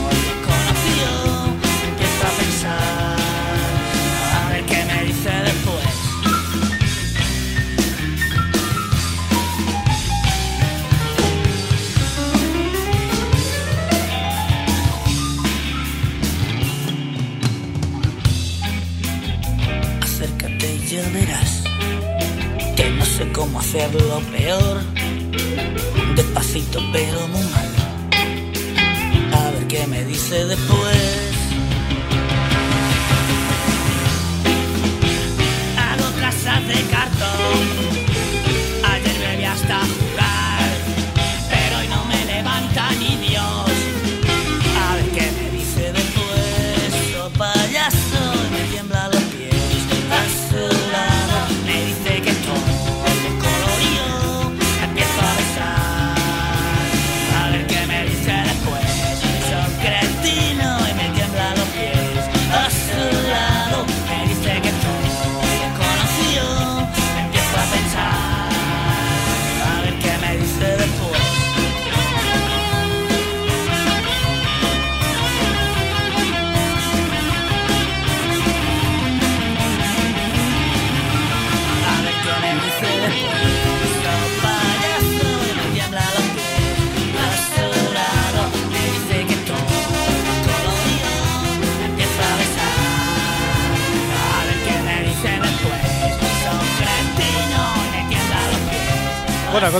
cómo 23.38 23.60
hacerlo 23.60 24.20
peor. 24.32 24.82
Despacito 26.16 26.80
pero 26.92 27.28
muy 27.28 27.44
mal. 27.54 27.70
A 29.32 29.50
ver 29.52 29.66
qué 29.68 29.86
me 29.86 30.04
dice 30.04 30.44
después. 30.44 30.98
Hago 35.86 36.06
trazas 36.18 36.66
de 36.66 36.80
cartón. 36.94 37.60
Ayer 38.92 39.18
bebí 39.20 39.44
hasta 39.44 39.82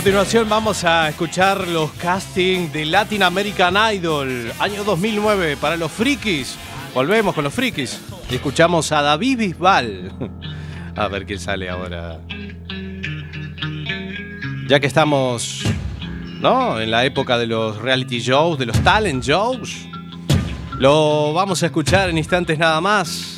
continuación 0.09 0.49
vamos 0.49 0.83
a 0.85 1.07
escuchar 1.07 1.67
los 1.67 1.91
castings 1.91 2.73
de 2.73 2.83
Latin 2.83 3.21
American 3.21 3.75
Idol, 3.93 4.51
año 4.57 4.83
2009, 4.83 5.55
para 5.55 5.77
los 5.77 5.91
frikis. 5.91 6.57
Volvemos 6.95 7.35
con 7.35 7.43
los 7.43 7.53
frikis 7.53 8.01
y 8.27 8.33
escuchamos 8.33 8.91
a 8.91 9.03
David 9.03 9.37
Bisbal. 9.37 10.11
A 10.95 11.07
ver 11.09 11.27
qué 11.27 11.37
sale 11.37 11.69
ahora. 11.69 12.21
Ya 14.67 14.79
que 14.79 14.87
estamos, 14.87 15.61
¿no? 16.41 16.81
En 16.81 16.89
la 16.89 17.05
época 17.05 17.37
de 17.37 17.45
los 17.45 17.77
reality 17.77 18.17
shows, 18.19 18.57
de 18.57 18.65
los 18.65 18.79
talent 18.79 19.23
shows, 19.23 19.85
lo 20.79 21.33
vamos 21.33 21.61
a 21.61 21.67
escuchar 21.67 22.09
en 22.09 22.17
instantes 22.17 22.57
nada 22.57 22.81
más. 22.81 23.28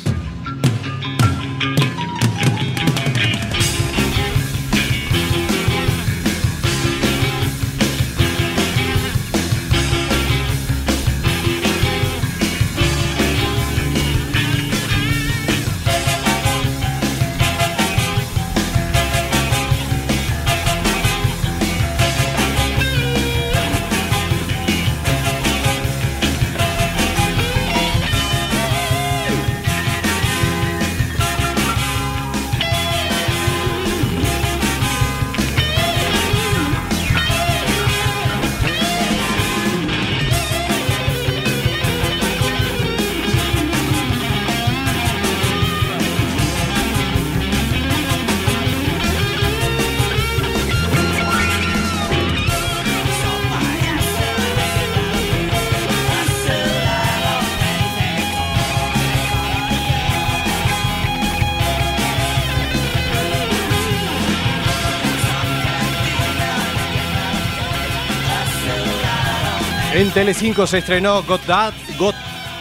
En 70.02 70.10
Telecinco 70.10 70.66
se 70.66 70.78
estrenó 70.78 71.22
Got, 71.22 71.42
That- 71.46 71.72
Got 71.96 72.16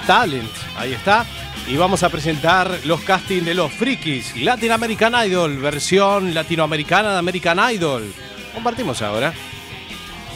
Talent, 0.05 0.47
ahí 0.77 0.93
está. 0.93 1.25
Y 1.67 1.75
vamos 1.75 2.03
a 2.03 2.09
presentar 2.09 2.69
los 2.83 3.01
castings 3.01 3.43
de 3.43 3.55
los 3.55 3.71
frikis, 3.73 4.35
Latin 4.37 4.71
American 4.71 5.15
Idol, 5.25 5.57
versión 5.57 6.35
latinoamericana 6.35 7.13
de 7.13 7.17
American 7.17 7.57
Idol. 7.73 8.13
Compartimos 8.53 9.01
ahora 9.01 9.33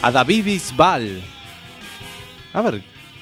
a 0.02 0.10
David 0.12 0.46
Bisbal. 0.46 1.22
A 2.54 2.62
ver 2.62 2.82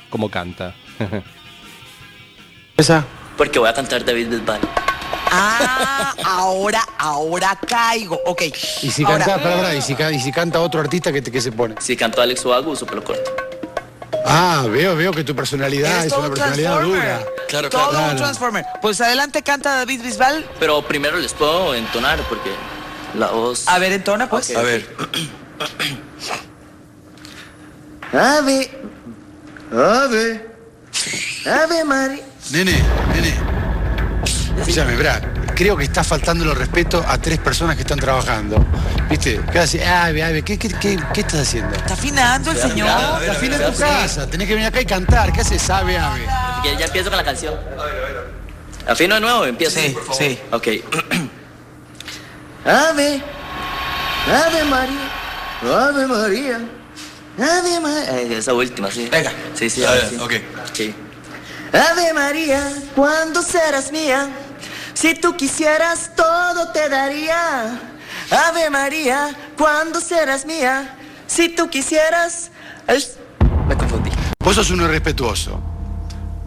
cómo 0.09 0.29
canta. 0.29 0.73
Esa. 2.77 3.03
Porque 3.35 3.59
voy 3.59 3.67
a 3.67 3.73
cantar 3.73 4.05
David 4.05 4.29
Bisbal. 4.29 4.61
Ah, 5.29 6.13
ahora, 6.23 6.85
ahora 6.97 7.59
caigo. 7.67 8.17
Ok. 8.27 8.43
Y 8.81 8.91
si 8.91 9.03
ahora- 9.03 9.25
canta, 9.25 9.43
pará, 9.43 9.75
y 9.75 9.81
si, 9.81 9.93
ca- 9.93 10.11
y 10.13 10.21
si 10.21 10.31
canta 10.31 10.61
otro 10.61 10.79
artista, 10.79 11.11
¿qué, 11.11 11.21
te- 11.21 11.31
qué 11.33 11.41
se 11.41 11.51
pone? 11.51 11.75
Si 11.81 11.97
canto 11.97 12.21
Alex 12.21 12.45
Ubago, 12.45 12.71
uso 12.71 12.85
pelo 12.85 13.03
corto. 13.03 13.29
Ah, 14.25 14.65
veo, 14.69 14.95
veo 14.95 15.11
que 15.11 15.23
tu 15.23 15.35
personalidad 15.35 16.05
es 16.05 16.09
todo 16.09 16.19
una 16.21 16.29
un 16.29 16.33
personalidad 16.35 16.81
dura. 16.81 17.21
Claro, 17.49 17.69
Todo 17.69 17.89
claro. 17.89 18.11
un 18.11 18.17
transformer. 18.17 18.65
Pues 18.81 19.01
adelante 19.01 19.41
canta 19.43 19.75
David 19.75 20.01
Bisbal. 20.01 20.45
Pero 20.59 20.81
primero 20.87 21.17
les 21.17 21.33
puedo 21.33 21.73
entonar 21.75 22.19
porque 22.29 22.51
la 23.17 23.27
voz. 23.31 23.67
A 23.67 23.79
ver, 23.79 23.91
entona 23.91 24.29
pues. 24.29 24.49
Ok, 24.51 24.57
A 24.57 24.61
ver. 24.61 24.87
Ave. 28.13 28.71
Ave. 29.71 30.45
Ave 31.45 31.83
Mari. 31.83 32.21
Nene, 32.51 32.83
nene. 33.13 33.33
Escúchame, 34.59 34.95
Brad. 34.95 35.23
Creo 35.53 35.77
que 35.77 35.83
está 35.83 36.03
faltando 36.03 36.43
el 36.43 36.55
respeto 36.55 37.03
a 37.07 37.17
tres 37.17 37.39
personas 37.39 37.75
que 37.75 37.81
están 37.81 37.99
trabajando. 37.99 38.65
¿Viste? 39.09 39.41
¿Qué 39.51 39.59
hace? 39.59 39.85
Ave, 39.85 40.23
ave, 40.23 40.41
¿qué, 40.43 40.57
qué, 40.57 40.69
qué, 40.69 40.99
qué 41.13 41.21
estás 41.21 41.41
haciendo? 41.41 41.75
Está 41.75 41.93
afinando 41.93 42.51
el 42.51 42.57
señor. 42.57 42.87
Está 42.89 43.31
afinando 43.31 43.67
en 43.67 43.73
tu 43.73 43.79
casa. 43.79 44.27
Tenés 44.27 44.47
que 44.47 44.53
venir 44.53 44.67
acá 44.67 44.81
y 44.81 44.85
cantar. 44.85 45.31
¿Qué 45.31 45.41
haces? 45.41 45.69
Ave, 45.69 45.97
ave. 45.97 46.25
Ya, 46.65 46.77
ya 46.79 46.85
empiezo 46.85 47.09
con 47.09 47.17
la 47.17 47.23
canción. 47.23 47.55
¿Afino 48.87 49.15
de 49.15 49.21
nuevo? 49.21 49.45
Empiezo. 49.45 49.79
Sí, 49.79 49.95
sí. 50.17 50.39
Ok. 50.51 50.67
Ave, 52.65 53.21
Ave 54.25 54.63
María, 54.63 55.11
Ave 55.61 56.07
María, 56.07 56.59
Ave 57.37 57.79
María. 57.81 58.37
Esa 58.37 58.53
última, 58.53 58.89
sí. 58.89 59.09
Venga. 59.11 59.31
Sí, 59.53 59.69
sí, 59.69 59.83
A 59.83 59.91
ver, 59.91 60.09
sí. 60.09 60.15
ok. 60.19 60.33
Sí. 60.71 60.95
Ave 61.73 62.13
María, 62.13 62.63
¿cuándo 62.95 63.41
serás 63.41 63.91
mía? 63.91 64.29
Si 64.93 65.15
tú 65.15 65.35
quisieras, 65.35 66.11
todo 66.15 66.71
te 66.71 66.89
daría. 66.89 67.79
Ave 68.29 68.69
María, 68.69 69.35
¿cuándo 69.57 69.99
serás 69.99 70.45
mía? 70.45 70.95
Si 71.27 71.49
tú 71.49 71.69
quisieras. 71.69 72.51
Me 73.67 73.75
confundí. 73.75 74.11
Vos 74.39 74.55
sos 74.55 74.69
uno 74.71 74.85
irrespetuoso. 74.85 75.72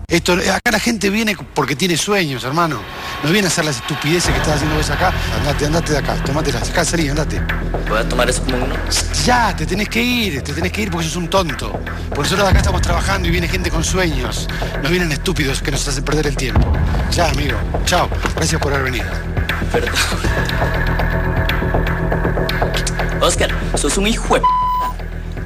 Esto, 0.08 0.34
acá 0.34 0.70
la 0.70 0.78
gente 0.78 1.10
viene 1.10 1.36
porque 1.52 1.74
tiene 1.74 1.96
sueños, 1.96 2.44
hermano. 2.44 2.80
No 3.24 3.30
viene 3.32 3.48
a 3.48 3.50
hacer 3.50 3.64
las 3.64 3.76
estupideces 3.76 4.30
que 4.30 4.38
estás 4.38 4.54
haciendo 4.54 4.76
vos 4.76 4.88
acá. 4.88 5.12
Andate, 5.36 5.66
andate 5.66 5.92
de 5.92 5.98
acá, 5.98 6.14
tomatelas. 6.22 6.70
Acá 6.70 6.84
salí, 6.84 7.08
andate. 7.08 7.42
¿Voy 7.88 7.98
a 7.98 8.08
tomar 8.08 8.30
eso 8.30 8.40
como 8.44 8.56
uno? 8.64 8.76
Ya, 9.24 9.54
te 9.56 9.66
tenés 9.66 9.88
que 9.88 10.00
ir, 10.00 10.42
te 10.42 10.52
tenés 10.52 10.70
que 10.70 10.82
ir 10.82 10.92
porque 10.92 11.08
sos 11.08 11.16
un 11.16 11.28
tonto. 11.28 11.72
Por 12.10 12.20
nosotros 12.20 12.48
acá 12.48 12.58
estamos 12.58 12.82
trabajando 12.82 13.26
y 13.26 13.32
viene 13.32 13.48
gente 13.48 13.68
con 13.68 13.82
sueños. 13.82 14.46
No 14.80 14.90
vienen 14.90 15.10
estúpidos 15.10 15.60
que 15.60 15.72
nos 15.72 15.86
hacen 15.88 16.04
perder 16.04 16.28
el 16.28 16.36
tiempo. 16.36 16.72
Ya, 17.10 17.28
amigo. 17.28 17.58
Chao. 17.84 18.08
Gracias 18.36 18.60
por 18.60 18.72
haber 18.72 18.92
venido. 18.92 19.10
Oscar, 23.20 23.50
sos 23.74 23.98
un 23.98 24.06
hijo 24.06 24.36
de. 24.36 24.42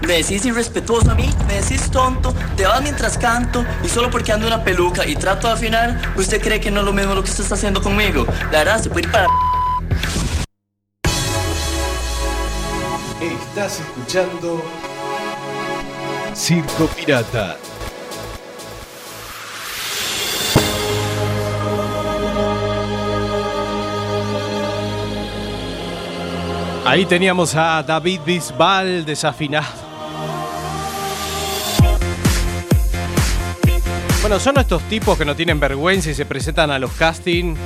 Me 0.06 0.14
decís 0.14 0.44
irrespetuoso 0.44 1.10
a 1.10 1.14
mí, 1.14 1.28
me 1.46 1.60
decís 1.60 1.90
tonto, 1.90 2.34
te 2.56 2.66
vas 2.66 2.82
mientras 2.82 3.18
canto 3.18 3.64
y 3.84 3.88
solo 3.88 4.10
porque 4.10 4.32
ando 4.32 4.46
una 4.46 4.64
peluca 4.64 5.06
y 5.06 5.14
trato 5.14 5.46
de 5.46 5.52
afinar, 5.52 6.00
usted 6.16 6.40
cree 6.40 6.60
que 6.60 6.70
no 6.70 6.80
es 6.80 6.86
lo 6.86 6.92
mismo 6.92 7.14
lo 7.14 7.22
que 7.22 7.30
usted 7.30 7.44
está 7.44 7.54
haciendo 7.54 7.82
conmigo. 7.82 8.26
La 8.50 8.58
verdad, 8.58 8.82
se 8.82 8.90
puede 8.90 9.06
ir 9.06 9.12
para... 9.12 9.28
Estás 13.20 13.80
escuchando 13.80 14.64
Circo 16.34 16.86
Pirata. 16.86 17.56
Ahí 26.86 27.04
teníamos 27.04 27.54
a 27.54 27.82
David 27.82 28.20
Bisbal 28.24 29.04
desafinado. 29.04 29.89
Bueno, 34.30 34.44
son 34.44 34.58
estos 34.58 34.84
tipos 34.84 35.18
que 35.18 35.24
no 35.24 35.34
tienen 35.34 35.58
vergüenza 35.58 36.08
y 36.08 36.14
se 36.14 36.24
presentan 36.24 36.70
a 36.70 36.78
los 36.78 36.92
castings. 36.92 37.58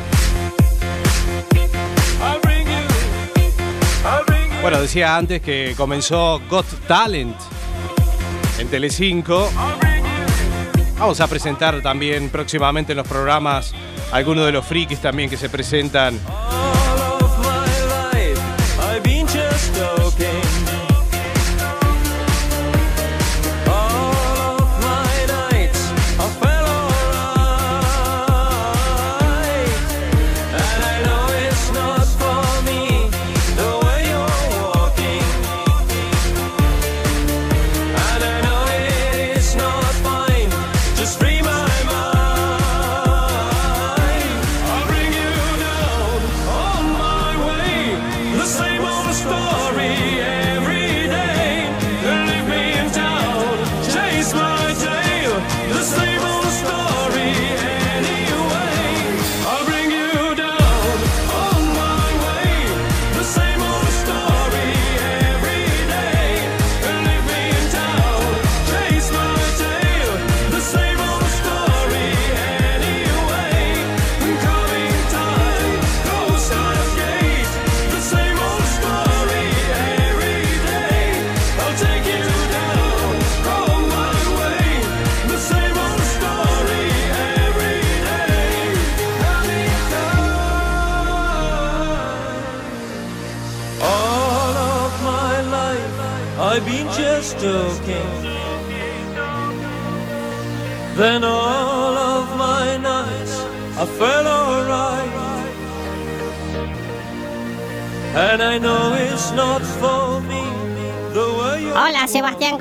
Bueno, 4.62 4.80
decía 4.80 5.14
antes 5.14 5.42
que 5.42 5.74
comenzó 5.76 6.40
Got 6.48 6.64
Talent 6.86 7.36
en 8.58 8.68
Telecinco. 8.68 9.50
Vamos 10.98 11.20
a 11.20 11.26
presentar 11.26 11.82
también 11.82 12.30
próximamente 12.30 12.92
en 12.92 12.96
los 12.96 13.06
programas 13.06 13.74
algunos 14.10 14.46
de 14.46 14.52
los 14.52 14.64
frikis 14.64 15.00
también 15.00 15.28
que 15.28 15.36
se 15.36 15.50
presentan 15.50 16.18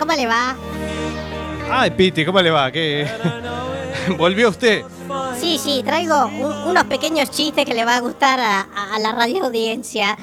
¿cómo 0.05 0.15
le 0.17 0.27
va? 0.27 0.55
Ay, 1.71 1.91
Piti, 1.91 2.25
¿cómo 2.25 2.41
le 2.41 2.51
va? 2.51 2.69
¿Qué? 2.71 3.07
¿Volvió 4.17 4.49
usted? 4.49 4.83
Sí, 5.39 5.57
sí, 5.57 5.81
traigo 5.85 6.25
un- 6.25 6.67
unos 6.67 6.83
pequeños 6.85 7.29
chistes 7.31 7.65
que 7.65 7.73
le 7.73 7.85
va 7.85 7.95
a 7.95 7.99
gustar 8.01 8.37
a, 8.39 8.67
a- 8.75 8.95
a 8.95 8.99
la 8.99 9.13
radio 9.13 9.45
audiencia. 9.45 10.17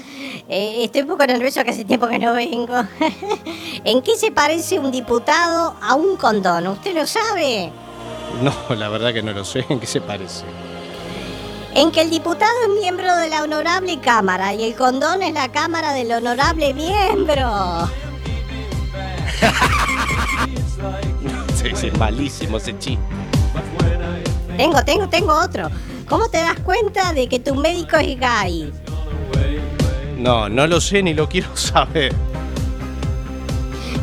Eh, 0.51 0.85
estoy 0.85 1.01
un 1.03 1.09
poco 1.09 1.27
nervioso 1.27 1.65
que 1.65 1.71
hace 1.71 1.87
tiempo 1.87 2.09
que 2.09 2.19
no 2.19 2.35
vengo. 2.35 2.75
¿En 3.85 4.03
qué 4.03 4.17
se 4.17 4.31
parece 4.33 4.79
un 4.79 4.91
diputado 4.91 5.75
a 5.81 5.95
un 5.95 6.17
condón? 6.17 6.67
¿Usted 6.67 6.95
lo 6.95 7.07
sabe? 7.07 7.73
No, 8.43 8.75
la 8.75 8.89
verdad 8.91 9.15
que 9.15 9.23
no 9.23 9.33
lo 9.33 9.45
sé. 9.47 9.65
¿En 9.71 9.81
qué 9.81 9.87
se 9.87 10.03
parece? 10.03 10.45
En 11.75 11.91
que 11.91 12.03
el 12.03 12.11
diputado 12.11 12.53
es 12.69 12.81
miembro 12.81 13.17
de 13.17 13.29
la 13.31 13.43
honorable 13.45 13.99
cámara 14.01 14.53
y 14.53 14.65
el 14.65 14.75
condón 14.75 15.23
es 15.23 15.33
la 15.33 15.49
cámara 15.51 15.93
del 15.95 16.13
honorable 16.13 16.75
miembro. 16.75 17.89
Sí, 21.55 21.69
sí, 21.75 21.91
malísimo 21.99 22.57
ese 22.57 22.79
chiste. 22.79 23.05
Tengo, 24.57 24.83
tengo, 24.83 25.09
tengo 25.09 25.35
otro. 25.35 25.69
¿Cómo 26.09 26.29
te 26.29 26.39
das 26.39 26.59
cuenta 26.61 27.13
de 27.13 27.29
que 27.29 27.39
tu 27.39 27.55
médico 27.55 27.97
es 27.97 28.19
gay? 28.19 28.73
No, 30.17 30.49
no 30.49 30.67
lo 30.67 30.81
sé 30.81 31.03
ni 31.03 31.13
lo 31.13 31.29
quiero 31.29 31.55
saber. 31.57 32.15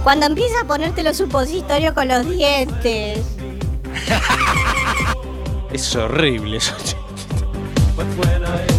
Cuando 0.04 0.26
empieza 0.26 0.62
a 0.62 0.66
ponerte 0.66 1.04
los 1.04 1.18
supositorios 1.18 1.94
con 1.94 2.08
los 2.08 2.30
dientes. 2.30 3.26
Es 5.72 5.96
horrible 5.96 6.58
eso. 6.58 6.74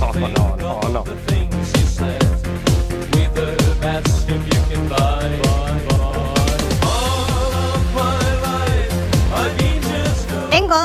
No, 0.00 0.28
no, 0.28 0.56
no, 0.56 0.80
no. 0.88 1.04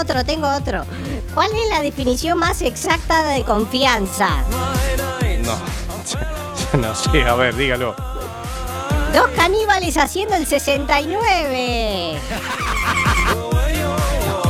Otro, 0.04 0.24
tengo 0.26 0.48
otro. 0.48 0.86
¿Cuál 1.34 1.50
es 1.52 1.70
la 1.70 1.82
definición 1.82 2.38
más 2.38 2.62
exacta 2.62 3.24
de 3.30 3.44
confianza? 3.44 4.44
No, 5.44 5.58
no 6.80 6.96
sé, 6.96 7.24
a 7.24 7.36
ver, 7.36 7.56
dígalo. 7.56 7.96
Dos 9.13 9.30
caníbales 9.36 9.98
haciendo 9.98 10.36
el 10.36 10.46
69. 10.46 12.18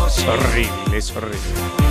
Es 0.08 0.28
horrible, 0.28 0.98
es 0.98 1.16
horrible. 1.16 1.83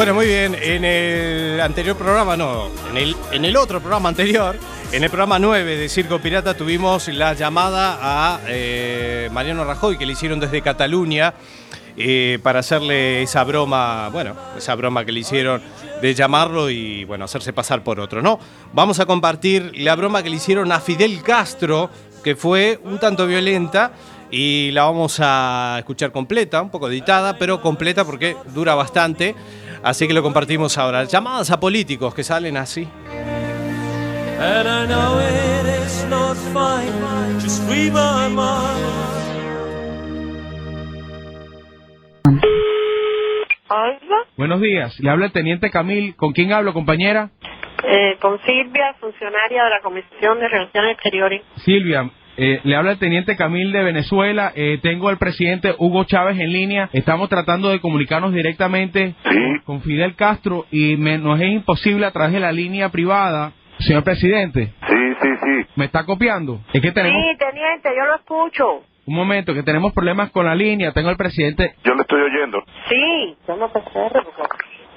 Bueno, 0.00 0.14
muy 0.14 0.24
bien. 0.24 0.56
En 0.58 0.82
el 0.82 1.60
anterior 1.60 1.94
programa, 1.94 2.34
no, 2.34 2.70
en 2.94 3.44
el, 3.44 3.56
otro 3.58 3.80
programa 3.80 4.08
anterior, 4.08 4.56
en 4.92 5.04
el 5.04 5.10
programa 5.10 5.38
9 5.38 5.76
de 5.76 5.90
Circo 5.90 6.18
Pirata, 6.18 6.54
tuvimos 6.54 7.08
la 7.08 7.34
llamada 7.34 7.98
a 8.00 8.40
eh, 8.48 9.28
Mariano 9.30 9.62
Rajoy, 9.62 9.98
que 9.98 10.06
le 10.06 10.14
hicieron 10.14 10.40
desde 10.40 10.62
Cataluña, 10.62 11.34
eh, 11.98 12.38
para 12.42 12.60
hacerle 12.60 13.20
esa 13.20 13.44
broma, 13.44 14.08
bueno, 14.08 14.34
esa 14.56 14.74
broma 14.74 15.04
que 15.04 15.12
le 15.12 15.20
hicieron 15.20 15.60
de 16.00 16.14
llamarlo 16.14 16.70
y, 16.70 17.04
bueno, 17.04 17.26
hacerse 17.26 17.52
pasar 17.52 17.84
por 17.84 18.00
otro, 18.00 18.22
¿no? 18.22 18.40
Vamos 18.72 19.00
a 19.00 19.04
compartir 19.04 19.70
la 19.74 19.96
broma 19.96 20.22
que 20.22 20.30
le 20.30 20.36
hicieron 20.36 20.72
a 20.72 20.80
Fidel 20.80 21.22
Castro, 21.22 21.90
que 22.24 22.36
fue 22.36 22.80
un 22.84 22.98
tanto 22.98 23.26
violenta. 23.26 23.92
Y 24.32 24.70
la 24.70 24.84
vamos 24.84 25.18
a 25.20 25.74
escuchar 25.80 26.12
completa, 26.12 26.62
un 26.62 26.70
poco 26.70 26.88
editada, 26.88 27.36
pero 27.36 27.60
completa 27.60 28.04
porque 28.04 28.36
dura 28.54 28.76
bastante. 28.76 29.34
Así 29.82 30.06
que 30.06 30.14
lo 30.14 30.22
compartimos 30.22 30.76
ahora. 30.78 31.04
Llamadas 31.04 31.50
a 31.50 31.58
políticos 31.58 32.14
que 32.14 32.22
salen 32.22 32.56
así. 32.56 32.88
And 34.40 34.66
I 34.66 34.86
know 34.86 35.20
it 35.20 35.66
is 35.84 36.06
not 36.08 36.36
fine, 36.54 37.40
just 37.40 37.62
free 37.68 37.90
my 37.90 38.28
mind. 38.28 39.10
Buenos 44.36 44.60
días, 44.60 44.98
le 44.98 45.10
habla 45.10 45.26
el 45.26 45.32
teniente 45.32 45.70
Camil. 45.70 46.16
¿Con 46.16 46.32
quién 46.32 46.52
hablo, 46.52 46.72
compañera? 46.72 47.30
Eh, 47.84 48.16
con 48.20 48.40
Silvia, 48.42 48.94
funcionaria 48.98 49.64
de 49.64 49.70
la 49.70 49.80
Comisión 49.80 50.40
de 50.40 50.48
Relaciones 50.48 50.92
Exteriores. 50.94 51.42
Silvia, 51.64 52.10
eh, 52.36 52.60
le 52.64 52.76
habla 52.76 52.92
el 52.92 52.98
teniente 52.98 53.36
Camil 53.36 53.72
de 53.72 53.82
Venezuela. 53.82 54.52
Eh, 54.54 54.78
tengo 54.82 55.08
al 55.08 55.18
presidente 55.18 55.74
Hugo 55.78 56.04
Chávez 56.04 56.38
en 56.38 56.52
línea. 56.52 56.88
Estamos 56.92 57.28
tratando 57.28 57.68
de 57.70 57.80
comunicarnos 57.80 58.32
directamente 58.32 59.14
con 59.64 59.82
Fidel 59.82 60.14
Castro 60.16 60.66
y 60.70 60.96
me- 60.96 61.18
nos 61.18 61.40
es 61.40 61.48
imposible 61.48 62.06
a 62.06 62.10
través 62.10 62.32
de 62.32 62.40
la 62.40 62.52
línea 62.52 62.88
privada. 62.88 63.52
Señor 63.78 64.04
presidente. 64.04 64.72
Sí, 64.88 64.96
sí, 65.22 65.28
sí. 65.42 65.66
¿Me 65.76 65.86
está 65.86 66.04
copiando? 66.04 66.60
Es 66.72 66.80
que 66.82 66.92
tenemos... 66.92 67.22
Sí, 67.22 67.36
teniente, 67.38 67.88
yo 67.96 68.04
lo 68.06 68.14
escucho. 68.16 68.84
Un 69.06 69.14
momento, 69.16 69.54
que 69.54 69.62
tenemos 69.62 69.92
problemas 69.92 70.30
con 70.30 70.44
la 70.46 70.54
línea. 70.54 70.92
Tengo 70.92 71.08
al 71.08 71.16
presidente... 71.16 71.74
Yo 71.84 71.94
le 71.94 72.02
estoy 72.02 72.20
oyendo. 72.20 72.62
Sí, 72.88 73.34
somos 73.46 73.70
PCR. 73.72 74.22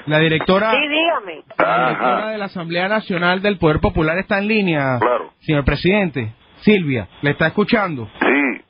La 0.05 0.19
directora... 0.19 0.71
Sí, 0.71 0.87
dígame. 0.87 1.43
La 1.57 1.87
directora 1.89 2.27
de 2.31 2.37
la 2.37 2.45
Asamblea 2.45 2.89
Nacional 2.89 3.41
del 3.41 3.57
Poder 3.57 3.79
Popular 3.79 4.17
está 4.17 4.37
en 4.39 4.47
línea. 4.49 4.97
Claro. 4.99 5.31
Señor 5.39 5.63
presidente, 5.63 6.33
Silvia, 6.63 7.07
¿le 7.21 7.31
está 7.31 7.47
escuchando? 7.47 8.07
Sí, 8.19 8.61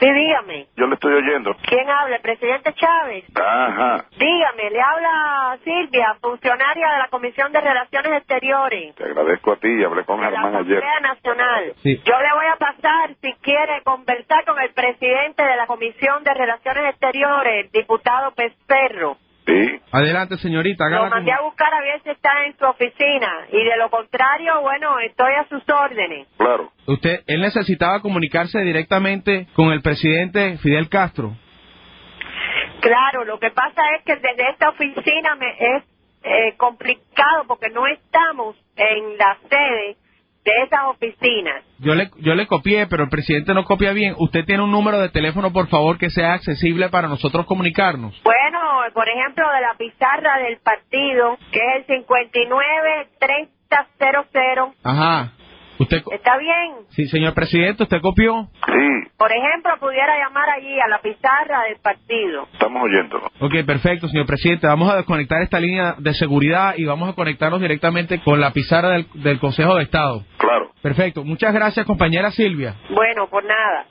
Sí, 0.00 0.12
dígame. 0.12 0.66
yo 0.76 0.86
le 0.88 0.94
estoy 0.94 1.14
oyendo. 1.14 1.54
¿Quién 1.62 1.88
habla? 1.88 2.16
¿El 2.16 2.22
presidente 2.22 2.74
Chávez? 2.74 3.24
Ajá. 3.36 4.04
Dígame, 4.18 4.70
le 4.70 4.80
habla 4.82 5.56
Silvia, 5.62 6.16
funcionaria 6.20 6.90
de 6.90 6.98
la 6.98 7.08
Comisión 7.08 7.52
de 7.52 7.60
Relaciones 7.60 8.12
Exteriores. 8.14 8.96
Te 8.96 9.04
agradezco 9.04 9.52
a 9.52 9.56
ti 9.58 9.68
hablé 9.84 10.04
con 10.04 10.16
de 10.18 10.24
la 10.24 10.30
Germán 10.32 10.56
ayer. 10.56 10.78
Asamblea 10.82 11.00
Nacional. 11.02 11.72
Sí. 11.84 12.02
Yo 12.04 12.14
le 12.20 12.34
voy 12.34 12.46
a 12.52 12.56
pasar, 12.56 13.14
si 13.22 13.32
quiere, 13.42 13.80
conversar 13.84 14.44
con 14.44 14.60
el 14.60 14.70
presidente 14.74 15.44
de 15.44 15.54
la 15.56 15.68
Comisión 15.68 16.24
de 16.24 16.34
Relaciones 16.34 16.84
Exteriores, 16.90 17.66
el 17.66 17.70
diputado 17.70 18.32
Pesperro. 18.32 19.18
Sí. 19.46 19.80
Adelante, 19.90 20.38
señorita, 20.38 20.88
Lo 20.88 21.08
mandé 21.10 21.30
como- 21.32 21.38
a 21.38 21.42
buscar 21.42 21.74
a 21.74 21.80
ver 21.80 22.00
si 22.02 22.10
está 22.10 22.44
en 22.46 22.56
su 22.56 22.64
oficina. 22.64 23.46
Y 23.50 23.64
de 23.64 23.76
lo 23.76 23.90
contrario, 23.90 24.60
bueno, 24.62 24.98
estoy 25.00 25.32
a 25.34 25.44
sus 25.48 25.62
órdenes. 25.68 26.28
Claro. 26.38 26.70
Usted, 26.86 27.22
él 27.26 27.40
necesitaba 27.40 28.00
comunicarse 28.00 28.60
directamente 28.60 29.48
con 29.54 29.72
el 29.72 29.82
presidente 29.82 30.58
Fidel 30.58 30.88
Castro. 30.88 31.32
Claro, 32.80 33.24
lo 33.24 33.38
que 33.38 33.50
pasa 33.50 33.82
es 33.96 34.04
que 34.04 34.16
desde 34.16 34.50
esta 34.50 34.70
oficina 34.70 35.36
me 35.36 35.50
es 35.76 35.84
eh, 36.24 36.54
complicado 36.56 37.44
porque 37.48 37.68
no 37.70 37.84
estamos 37.88 38.54
en 38.76 39.18
la 39.18 39.36
sede 39.50 39.96
de 40.44 40.52
esas 40.64 40.80
oficinas. 40.88 41.64
Yo 41.78 41.94
le, 41.94 42.10
yo 42.18 42.34
le 42.34 42.46
copié, 42.46 42.86
pero 42.86 43.04
el 43.04 43.10
presidente 43.10 43.54
no 43.54 43.64
copia 43.64 43.92
bien. 43.92 44.14
Usted 44.18 44.44
tiene 44.44 44.62
un 44.62 44.70
número 44.70 44.98
de 44.98 45.08
teléfono, 45.08 45.52
por 45.52 45.68
favor, 45.68 45.98
que 45.98 46.10
sea 46.10 46.34
accesible 46.34 46.88
para 46.88 47.08
nosotros 47.08 47.46
comunicarnos. 47.46 48.20
Bueno, 48.24 48.58
por 48.92 49.08
ejemplo, 49.08 49.44
de 49.52 49.60
la 49.60 49.74
pizarra 49.78 50.38
del 50.38 50.58
partido, 50.58 51.36
que 51.52 51.58
es 51.58 51.88
el 51.88 52.04
59 52.04 53.08
3000. 53.18 53.48
Ajá. 54.84 55.32
¿Usted, 55.82 56.02
co- 56.02 56.12
¿Está 56.12 56.36
bien? 56.38 56.86
sí, 56.90 57.06
señor 57.08 57.34
presidente, 57.34 57.82
¿usted 57.82 58.00
copió? 58.00 58.48
Sí, 58.66 59.08
Por 59.16 59.30
ejemplo, 59.32 59.72
pudiera 59.80 60.16
llamar 60.18 60.48
allí 60.50 60.78
a 60.80 60.88
la 60.88 60.98
pizarra 61.00 61.62
del 61.68 61.76
partido. 61.80 62.48
estamos 62.52 62.82
oyéndolo. 62.82 63.26
Ok, 63.40 63.54
perfecto, 63.66 64.08
señor 64.08 64.26
presidente. 64.26 64.66
Vamos 64.66 64.90
a 64.92 64.96
desconectar 64.96 65.42
esta 65.42 65.60
línea 65.60 65.94
de 65.98 66.14
seguridad 66.14 66.74
y 66.76 66.84
vamos 66.84 67.08
a 67.08 67.12
conectarnos 67.14 67.60
directamente 67.60 68.20
con 68.20 68.40
la 68.40 68.52
pizarra 68.52 68.90
del, 68.90 69.06
del 69.14 69.38
Consejo 69.38 69.76
de 69.76 69.84
Estado. 69.84 70.24
Claro. 70.38 70.70
Perfecto. 70.82 71.24
Muchas 71.24 71.52
gracias, 71.54 71.86
compañera 71.86 72.30
Silvia. 72.32 72.74
Bueno, 72.90 73.28
por 73.28 73.44
nada. 73.44 73.86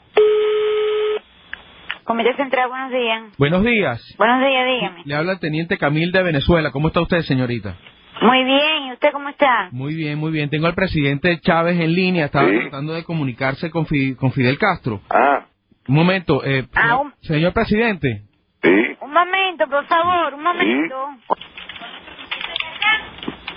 Comité 2.04 2.36
Central, 2.36 2.68
buenos 2.70 2.92
días. 2.92 3.24
Buenos 3.38 3.64
días. 3.64 4.16
Buenos 4.18 4.40
días, 4.46 4.66
dígame. 4.66 5.02
Le 5.06 5.16
habla 5.16 5.34
el 5.34 5.40
teniente 5.40 5.78
Camil 5.78 6.12
de 6.12 6.24
Venezuela. 6.24 6.72
¿Cómo 6.72 6.88
está 6.90 7.00
usted, 7.02 7.22
señorita? 7.22 7.76
Muy 8.22 8.44
bien, 8.44 8.84
¿y 8.88 8.94
usted 8.94 9.12
cómo 9.12 9.30
está? 9.30 9.70
Muy 9.72 9.96
bien, 9.96 10.18
muy 10.20 10.32
bien. 10.32 10.50
Tengo 10.50 10.68
al 10.68 10.76
presidente 10.76 11.40
Chávez 11.42 11.80
en 11.80 11.94
línea. 11.94 12.26
Estaba 12.26 12.48
Sí. 12.50 12.60
tratando 12.62 12.94
de 12.94 13.04
comunicarse 13.04 13.72
con, 13.72 13.86
Fi- 13.88 14.16
con 14.16 14.32
Fidel 14.32 14.58
Castro. 14.58 15.02
Ah, 15.10 15.46
Un 15.88 15.96
momento. 15.96 16.44
Eh, 16.46 16.68
Ah, 16.76 16.82
señor- 16.82 17.02
un- 17.02 17.14
señor 17.22 17.54
presidente. 17.54 18.22
sí. 18.62 18.98
Un 19.02 19.12
momento, 19.12 19.68
por 19.68 19.86
favor, 19.88 20.34
un 20.36 20.44
momento. 20.44 20.96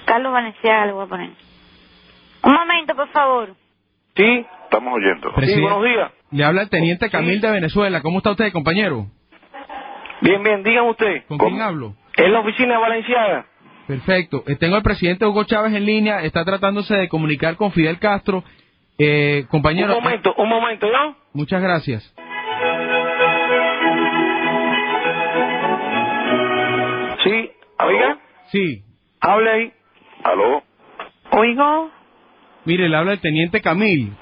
Carlos 0.07 0.33
Valenciaga 0.33 0.87
le 0.87 0.93
voy 0.93 1.05
a 1.05 1.09
poner. 1.09 1.31
Un 2.43 2.53
momento, 2.55 2.95
por 2.97 3.09
favor. 3.09 3.55
Sí. 4.17 4.47
Estamos 4.65 4.95
oyendo. 4.95 5.33
Presidente, 5.35 6.11
Le 6.31 6.45
habla 6.45 6.63
el 6.63 6.71
teniente 6.71 7.11
Camil 7.11 7.41
de 7.41 7.51
Venezuela. 7.51 8.01
¿Cómo 8.01 8.19
está 8.19 8.31
usted, 8.33 8.51
compañero? 8.53 9.07
Bien, 10.21 10.43
bien, 10.43 10.63
dígame 10.63 10.91
usted. 10.91 11.25
¿Con 11.29 11.39
quién 11.39 11.61
hablo? 11.61 11.95
Es 12.17 12.29
la 12.31 12.41
oficina 12.41 12.75
de 12.75 12.81
Valenciaga. 12.81 13.47
Perfecto. 13.87 14.43
Eh, 14.47 14.57
Tengo 14.57 14.77
al 14.77 14.83
presidente 14.83 15.27
Hugo 15.27 15.45
Chávez 15.45 15.75
en 15.75 15.85
línea. 15.85 16.23
Está 16.23 16.45
tratándose 16.45 16.95
de 16.97 17.09
comunicar 17.09 17.57
con 17.57 17.73
Fidel 17.73 17.99
Castro. 17.99 18.43
Eh, 18.99 19.45
compañero. 19.51 19.97
Un 19.99 20.05
momento, 20.05 20.35
un 20.37 20.49
momento, 20.49 20.87
¿no? 20.91 21.17
Muchas 21.33 21.61
gracias. 21.61 22.15
Sí, 27.25 27.51
oiga, 27.79 28.19
Sí. 28.53 28.83
hable 29.21 29.51
ahí. 29.51 29.73
¿Aló? 30.25 30.63
Oigo. 31.31 31.91
Mire, 32.65 32.89
le 32.89 32.97
habla 32.97 33.13
el 33.13 33.21
teniente 33.21 33.61
Camil. 33.61 34.13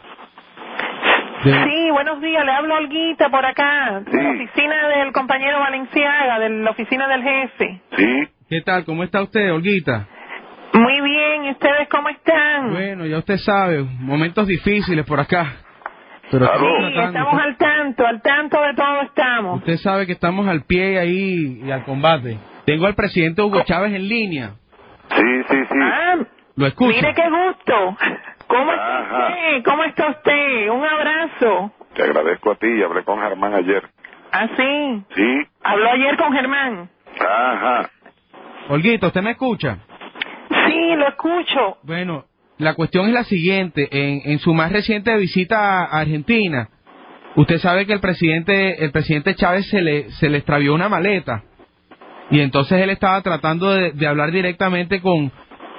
De- 1.44 1.64
Sí, 1.64 1.90
buenos 1.90 2.20
días, 2.20 2.44
le 2.44 2.52
hablo 2.52 2.74
a 2.74 2.78
Olguita 2.78 3.28
por 3.28 3.44
acá, 3.44 4.00
de 4.06 4.22
la 4.22 4.30
oficina 4.30 4.88
del 4.88 5.12
compañero 5.12 5.58
Valenciaga, 5.58 6.38
de 6.38 6.50
la 6.50 6.70
oficina 6.70 7.08
del 7.08 7.22
jefe. 7.22 7.80
Sí. 7.96 8.28
¿Qué 8.52 8.60
tal? 8.60 8.84
¿Cómo 8.84 9.02
está 9.02 9.22
usted, 9.22 9.50
Olguita? 9.50 10.06
Muy 10.74 11.00
bien, 11.00 11.44
¿y 11.46 11.50
ustedes 11.52 11.88
cómo 11.88 12.10
están? 12.10 12.70
Bueno, 12.70 13.06
ya 13.06 13.16
usted 13.16 13.38
sabe, 13.38 13.82
momentos 13.82 14.46
difíciles 14.46 15.06
por 15.06 15.18
acá. 15.20 15.54
Pero 16.30 16.44
Sí, 16.44 16.92
tratando. 16.92 17.18
estamos 17.18 17.42
al 17.42 17.56
tanto, 17.56 18.06
al 18.06 18.20
tanto 18.20 18.60
de 18.60 18.74
todo 18.74 19.00
estamos. 19.04 19.58
Usted 19.60 19.76
sabe 19.78 20.04
que 20.04 20.12
estamos 20.12 20.46
al 20.48 20.64
pie 20.66 20.98
ahí 20.98 21.62
y 21.64 21.70
al 21.70 21.82
combate. 21.84 22.36
Tengo 22.66 22.84
al 22.84 22.94
presidente 22.94 23.40
Hugo 23.40 23.62
Chávez 23.64 23.94
en 23.94 24.06
línea. 24.06 24.50
Sí, 25.16 25.42
sí, 25.48 25.56
sí. 25.70 25.78
Ah, 25.80 26.16
Lo 26.54 26.66
escucho. 26.66 26.94
mire 26.94 27.14
qué 27.14 27.30
gusto. 27.30 27.96
¿Cómo 28.48 28.70
está 28.70 28.98
Ajá. 28.98 29.28
usted? 29.28 29.64
¿Cómo 29.64 29.84
está 29.84 30.08
usted? 30.10 30.68
Un 30.68 30.84
abrazo. 30.84 31.72
Te 31.94 32.02
agradezco 32.02 32.50
a 32.50 32.56
ti 32.56 32.66
y 32.66 32.82
hablé 32.82 33.02
con 33.02 33.18
Germán 33.18 33.54
ayer. 33.54 33.82
¿Ah, 34.30 34.46
sí? 34.54 35.04
Sí. 35.16 35.40
Habló 35.64 35.90
ayer 35.90 36.18
con 36.18 36.34
Germán. 36.34 36.90
Ajá. 37.18 37.88
Olguita, 38.68 39.08
¿usted 39.08 39.22
me 39.22 39.32
escucha? 39.32 39.78
Sí, 40.66 40.96
lo 40.96 41.08
escucho. 41.08 41.78
Bueno, 41.82 42.24
la 42.58 42.74
cuestión 42.74 43.06
es 43.06 43.12
la 43.12 43.24
siguiente. 43.24 43.88
En, 43.90 44.30
en 44.30 44.38
su 44.38 44.54
más 44.54 44.72
reciente 44.72 45.16
visita 45.16 45.84
a 45.84 46.00
Argentina, 46.00 46.68
usted 47.36 47.58
sabe 47.58 47.86
que 47.86 47.92
el 47.92 48.00
presidente, 48.00 48.84
el 48.84 48.92
presidente 48.92 49.34
Chávez 49.34 49.68
se 49.68 49.82
le, 49.82 50.10
se 50.12 50.28
le 50.28 50.38
extravió 50.38 50.74
una 50.74 50.88
maleta. 50.88 51.42
Y 52.30 52.40
entonces 52.40 52.80
él 52.80 52.90
estaba 52.90 53.20
tratando 53.20 53.72
de, 53.72 53.92
de 53.92 54.06
hablar 54.06 54.30
directamente 54.30 55.00
con, 55.00 55.30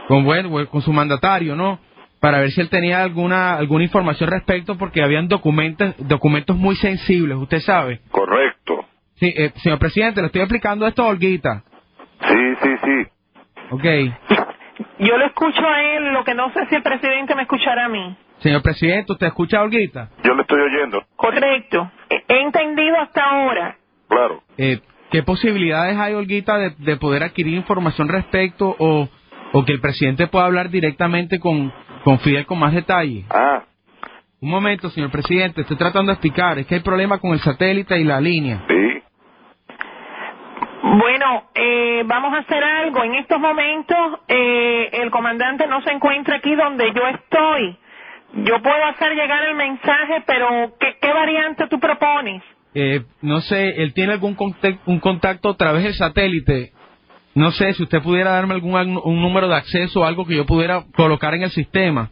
con, 0.07 0.23
bueno, 0.23 0.49
con 0.69 0.81
su 0.81 0.93
mandatario, 0.93 1.55
¿no? 1.55 1.79
Para 2.19 2.39
ver 2.39 2.51
si 2.51 2.61
él 2.61 2.69
tenía 2.69 3.01
alguna, 3.01 3.55
alguna 3.55 3.83
información 3.83 4.29
respecto, 4.29 4.77
porque 4.77 5.01
habían 5.01 5.27
documentos, 5.27 5.95
documentos 5.97 6.55
muy 6.55 6.75
sensibles, 6.75 7.37
usted 7.37 7.59
sabe. 7.59 8.01
Correcto. 8.11 8.85
Sí, 9.15 9.33
eh, 9.35 9.51
señor 9.55 9.79
presidente, 9.79 10.21
le 10.21 10.27
estoy 10.27 10.41
explicando 10.41 10.85
esto 10.85 11.03
a 11.03 11.07
Olguita. 11.07 11.63
Sí, 12.27 12.55
sí, 12.61 12.69
sí. 12.83 13.07
Ok. 13.71 13.83
Yo 14.99 15.17
lo 15.17 15.25
escucho 15.25 15.65
a 15.67 15.83
él, 15.83 16.13
lo 16.13 16.23
que 16.23 16.33
no 16.33 16.51
sé 16.53 16.65
si 16.67 16.75
el 16.75 16.83
presidente 16.83 17.35
me 17.35 17.43
escuchará 17.43 17.85
a 17.85 17.89
mí. 17.89 18.15
Señor 18.39 18.61
presidente, 18.61 19.11
¿usted 19.13 19.27
escucha 19.27 19.59
a 19.59 19.63
Olguita? 19.63 20.09
Yo 20.23 20.33
le 20.33 20.41
estoy 20.41 20.61
oyendo. 20.61 21.03
Correcto. 21.15 21.91
He 22.09 22.41
entendido 22.41 22.97
hasta 22.99 23.23
ahora. 23.23 23.77
Claro. 24.07 24.43
Eh, 24.57 24.79
¿Qué 25.11 25.23
posibilidades 25.23 25.97
hay, 25.97 26.13
Olguita, 26.13 26.57
de, 26.57 26.71
de 26.77 26.97
poder 26.97 27.23
adquirir 27.23 27.53
información 27.53 28.07
respecto 28.09 28.75
o, 28.77 29.07
o 29.51 29.65
que 29.65 29.73
el 29.73 29.79
presidente 29.79 30.27
pueda 30.27 30.45
hablar 30.45 30.69
directamente 30.69 31.39
con, 31.39 31.71
con 32.03 32.19
Fidel 32.19 32.45
con 32.45 32.59
más 32.59 32.73
detalle? 32.73 33.23
Ah. 33.29 33.63
Un 34.41 34.49
momento, 34.49 34.89
señor 34.89 35.11
presidente, 35.11 35.61
estoy 35.61 35.77
tratando 35.77 36.11
de 36.11 36.15
explicar. 36.15 36.59
Es 36.59 36.65
que 36.67 36.75
hay 36.75 36.81
problema 36.81 37.19
con 37.19 37.31
el 37.31 37.39
satélite 37.39 37.97
y 37.99 38.03
la 38.03 38.19
línea. 38.19 38.63
Sí. 38.67 38.92
Bueno, 40.95 41.45
eh, 41.55 42.03
vamos 42.05 42.33
a 42.35 42.39
hacer 42.39 42.63
algo. 42.63 43.03
En 43.03 43.15
estos 43.15 43.39
momentos 43.39 43.97
eh, 44.27 44.89
el 44.93 45.09
comandante 45.09 45.65
no 45.67 45.81
se 45.81 45.91
encuentra 45.91 46.35
aquí 46.35 46.53
donde 46.55 46.91
yo 46.93 47.07
estoy. 47.07 47.77
Yo 48.35 48.61
puedo 48.61 48.83
hacer 48.85 49.13
llegar 49.15 49.43
el 49.49 49.55
mensaje, 49.55 50.23
pero 50.27 50.73
¿qué, 50.79 50.97
qué 51.01 51.11
variante 51.13 51.67
tú 51.67 51.79
propones? 51.79 52.43
Eh, 52.75 53.01
no 53.21 53.41
sé, 53.41 53.81
él 53.81 53.93
tiene 53.93 54.13
algún 54.13 54.35
contac- 54.35 54.79
un 54.85 54.99
contacto 54.99 55.49
a 55.49 55.57
través 55.57 55.83
del 55.83 55.93
satélite. 55.95 56.71
No 57.35 57.49
sé 57.51 57.73
si 57.73 57.83
usted 57.83 58.01
pudiera 58.03 58.31
darme 58.31 58.53
algún 58.53 58.75
un 59.03 59.21
número 59.21 59.47
de 59.47 59.55
acceso 59.55 60.01
o 60.01 60.05
algo 60.05 60.25
que 60.27 60.35
yo 60.35 60.45
pudiera 60.45 60.83
colocar 60.95 61.33
en 61.33 61.41
el 61.43 61.49
sistema. 61.51 62.09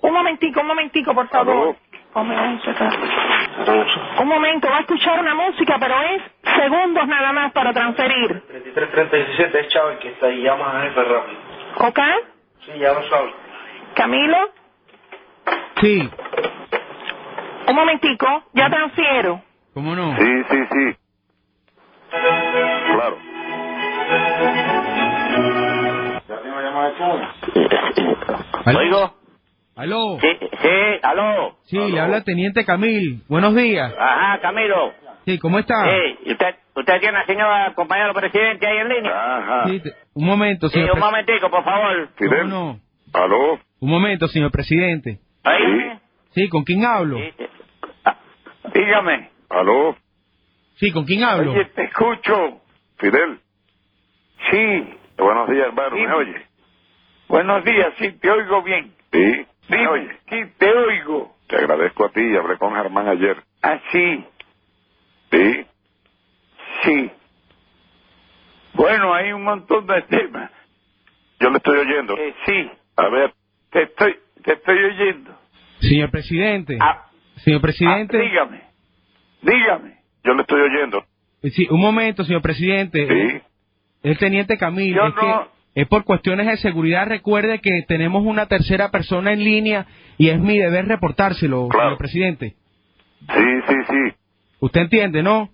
Un 0.00 0.12
momentico, 0.12 0.60
un 0.60 0.66
momentico, 0.68 1.14
por 1.14 1.28
favor. 1.28 1.76
Un 2.14 2.28
momento, 4.28 4.68
va 4.68 4.76
a 4.76 4.80
escuchar 4.80 5.18
una 5.20 5.34
música, 5.34 5.76
pero 5.80 5.94
es 6.02 6.22
segundos 6.62 7.06
nada 7.08 7.32
más 7.32 7.52
para 7.52 7.72
transferir. 7.72 8.42
3337 8.48 9.60
es 9.60 9.68
Chávez 9.68 9.98
que 9.98 10.10
está 10.10 10.26
ahí, 10.26 10.42
llama 10.42 10.78
a 10.78 10.82
jefe 10.82 11.02
rápido. 11.04 11.40
¿Ok? 11.78 11.98
Sí, 12.66 12.72
ya 12.78 12.92
lo 12.92 13.02
sabe. 13.08 13.32
Camilo, 13.94 14.36
Sí, 15.80 16.08
un 17.66 17.74
momentico, 17.74 18.44
ya 18.52 18.68
transfiero. 18.70 19.42
¿cómo 19.74 19.96
no? 19.96 20.14
Sí, 20.16 20.44
sí, 20.50 20.58
sí. 20.70 20.96
Claro. 22.94 23.16
¿Aló? 28.64 29.14
¿Aló? 29.74 30.18
Sí, 30.20 30.28
sí, 30.60 30.68
aló. 31.02 31.56
Sí, 31.64 31.76
le 31.78 31.98
habla 32.00 32.18
el 32.18 32.24
Teniente 32.24 32.64
Camil. 32.64 33.22
Buenos 33.28 33.54
días. 33.54 33.92
Ajá, 33.98 34.38
Camilo. 34.40 34.92
Sí, 35.24 35.38
¿cómo 35.38 35.58
está? 35.58 35.74
Sí, 35.84 36.18
¿y 36.26 36.32
usted, 36.32 36.56
usted 36.74 37.00
tiene 37.00 37.18
al 37.18 37.26
señor 37.26 37.74
compañero 37.74 38.12
presidente 38.12 38.66
ahí 38.66 38.78
en 38.78 38.88
línea? 38.88 39.36
Ajá. 39.38 39.68
Sí, 39.68 39.82
un 40.14 40.26
momento, 40.26 40.68
Sí, 40.68 40.74
señor 40.74 40.90
un 40.92 40.96
pres- 40.96 41.04
momentico, 41.04 41.50
por 41.50 41.64
favor. 41.64 42.08
Fidel. 42.16 42.48
no? 42.48 42.80
¿Aló? 43.14 43.58
Un 43.80 43.90
momento, 43.90 44.28
señor 44.28 44.50
presidente. 44.50 45.20
Ahí. 45.44 45.98
Sí, 46.34 46.48
¿con 46.48 46.64
quién 46.64 46.84
hablo? 46.84 47.18
Dígame. 48.74 49.30
¿Aló? 49.48 49.96
Sí, 50.76 50.90
¿con 50.92 51.04
quién 51.04 51.22
hablo? 51.24 51.52
Oye, 51.52 51.64
te 51.66 51.84
escucho. 51.84 52.60
Fidel. 52.98 53.40
Sí. 54.50 54.94
Buenos 55.18 55.48
días, 55.48 55.66
hermano. 55.68 55.96
¿Me 55.96 56.12
oye? 56.12 56.46
Buenos 57.28 57.64
días, 57.64 57.88
sí, 57.98 58.12
te 58.12 58.30
oigo 58.30 58.62
bien. 58.62 58.92
Sí. 59.12 59.46
¿Me 59.72 59.78
Dime, 59.78 59.88
oye? 59.88 60.18
sí, 60.28 60.52
te 60.58 60.70
oigo. 60.70 61.34
Te 61.48 61.56
agradezco 61.56 62.04
a 62.04 62.10
ti. 62.10 62.36
Hablé 62.36 62.58
con 62.58 62.74
Germán 62.74 63.08
ayer. 63.08 63.42
Ah, 63.62 63.80
sí, 63.90 64.24
Sí. 65.30 65.66
sí. 66.84 67.10
Bueno, 68.74 69.14
hay 69.14 69.32
un 69.32 69.42
montón 69.44 69.86
de 69.86 70.02
temas. 70.02 70.50
Yo 71.40 71.50
le 71.50 71.56
estoy 71.56 71.78
oyendo. 71.78 72.16
Eh, 72.18 72.34
sí, 72.46 72.70
A 72.96 73.08
ver. 73.08 73.32
te 73.70 73.82
estoy, 73.84 74.18
te 74.44 74.52
estoy 74.52 74.78
oyendo. 74.84 75.38
Señor 75.80 76.10
presidente. 76.10 76.76
Ah, 76.80 77.08
Señor 77.36 77.60
presidente. 77.62 78.18
dígame, 78.18 78.62
dígame. 79.40 79.96
Yo 80.22 80.34
le 80.34 80.42
estoy 80.42 80.60
oyendo. 80.60 81.04
Sí, 81.42 81.66
un 81.70 81.80
momento, 81.80 82.24
señor 82.24 82.42
presidente. 82.42 83.06
Sí. 83.08 83.42
El 84.02 84.18
teniente 84.18 84.56
Camil, 84.58 84.94
Yo 84.94 85.06
es 85.06 85.14
no- 85.14 85.20
que 85.20 85.50
es 85.74 85.86
por 85.88 86.04
cuestiones 86.04 86.46
de 86.46 86.56
seguridad. 86.58 87.06
Recuerde 87.06 87.60
que 87.60 87.82
tenemos 87.88 88.22
una 88.24 88.46
tercera 88.46 88.90
persona 88.90 89.32
en 89.32 89.42
línea 89.44 89.86
y 90.18 90.28
es 90.28 90.38
mi 90.40 90.58
deber 90.58 90.86
reportárselo, 90.86 91.68
Claro. 91.68 91.88
señor 91.90 91.98
presidente. 91.98 92.54
Sí, 93.28 93.44
sí, 93.68 93.74
sí. 93.88 94.16
¿Usted 94.60 94.80
entiende, 94.82 95.22
no? 95.22 95.50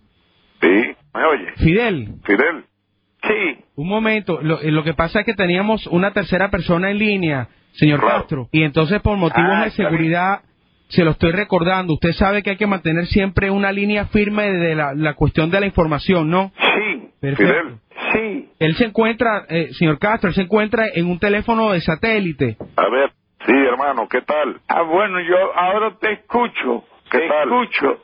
Sí. 0.60 0.66
¿Me 1.14 1.24
oye? 1.24 1.46
Fidel, 1.56 2.14
Fidel. 2.24 2.64
Sí, 3.22 3.64
un 3.76 3.88
momento. 3.88 4.40
Lo, 4.42 4.60
eh, 4.60 4.70
lo 4.70 4.84
que 4.84 4.94
pasa 4.94 5.20
es 5.20 5.26
que 5.26 5.34
teníamos 5.34 5.86
una 5.88 6.12
tercera 6.12 6.50
persona 6.50 6.90
en 6.90 6.98
línea, 6.98 7.48
señor 7.72 8.00
Claro. 8.00 8.18
Castro, 8.20 8.48
y 8.52 8.62
entonces 8.62 9.00
por 9.00 9.16
motivos 9.16 9.50
Ah, 9.52 9.64
de 9.64 9.70
seguridad 9.72 10.40
se 10.88 11.04
lo 11.04 11.10
estoy 11.12 11.32
recordando. 11.32 11.94
Usted 11.94 12.12
sabe 12.12 12.42
que 12.42 12.50
hay 12.50 12.56
que 12.56 12.66
mantener 12.66 13.06
siempre 13.06 13.50
una 13.50 13.72
línea 13.72 14.06
firme 14.06 14.50
de 14.52 14.74
la, 14.74 14.94
la 14.94 15.14
cuestión 15.14 15.50
de 15.50 15.60
la 15.60 15.66
información, 15.66 16.30
¿no? 16.30 16.52
sí, 16.58 17.08
Perfecto. 17.20 17.52
Fidel. 17.52 17.74
Él 18.58 18.74
se 18.76 18.84
encuentra, 18.86 19.44
eh, 19.48 19.68
señor 19.74 19.98
Castro, 19.98 20.28
él 20.28 20.34
se 20.34 20.42
encuentra 20.42 20.84
en 20.94 21.06
un 21.06 21.18
teléfono 21.18 21.72
de 21.72 21.80
satélite. 21.80 22.56
A 22.76 22.88
ver. 22.88 23.12
Sí, 23.46 23.52
hermano. 23.52 24.08
¿Qué 24.08 24.20
tal? 24.22 24.60
Ah, 24.68 24.82
bueno, 24.82 25.20
yo 25.20 25.36
ahora 25.56 25.94
te 26.00 26.12
escucho. 26.12 26.84
¿Qué 27.10 27.18
te 27.20 27.28
tal? 27.28 27.42
escucho. 27.48 28.02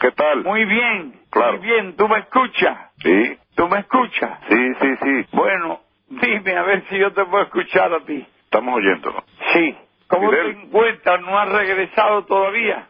¿Qué 0.00 0.10
tal? 0.12 0.44
Muy 0.44 0.64
bien, 0.64 1.20
Claro. 1.30 1.58
muy 1.58 1.66
bien. 1.66 1.96
¿Tú 1.96 2.06
me 2.08 2.18
escuchas? 2.18 2.78
Sí. 3.02 3.36
¿Tú 3.56 3.66
me 3.68 3.80
escuchas? 3.80 4.38
Sí, 4.48 4.56
sí, 4.80 4.88
sí. 5.02 5.26
Bueno, 5.32 5.80
dime 6.08 6.56
a 6.56 6.62
ver 6.62 6.84
si 6.88 6.98
yo 6.98 7.12
te 7.12 7.24
puedo 7.24 7.42
escuchar 7.44 7.92
a 7.92 8.00
ti. 8.04 8.24
Estamos 8.44 8.76
oyéndolo. 8.76 9.24
Sí. 9.52 9.74
¿Cómo 10.06 10.30
Fidel. 10.30 10.54
te 10.54 10.62
encuentras? 10.62 11.20
¿No 11.22 11.36
has 11.38 11.48
regresado 11.48 12.24
todavía? 12.26 12.86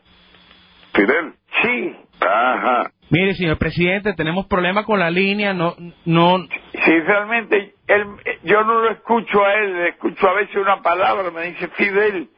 Fidel. 0.92 1.32
Sí. 1.62 1.96
Ajá. 2.20 2.90
Mire, 3.10 3.34
señor 3.34 3.58
presidente, 3.58 4.14
tenemos 4.14 4.46
problemas 4.46 4.84
con 4.84 4.98
la 4.98 5.10
línea, 5.10 5.52
no, 5.54 5.76
no, 6.04 6.38
Sí, 6.72 7.00
realmente 7.00 7.74
él, 7.86 8.04
yo 8.42 8.64
no 8.64 8.80
lo 8.80 8.90
escucho 8.90 9.44
a 9.44 9.54
él, 9.54 9.74
le 9.74 9.88
escucho 9.90 10.28
a 10.28 10.34
veces 10.34 10.56
una 10.56 10.82
palabra, 10.82 11.30
me 11.30 11.42
dice 11.42 11.68
Fidel, 11.68 12.28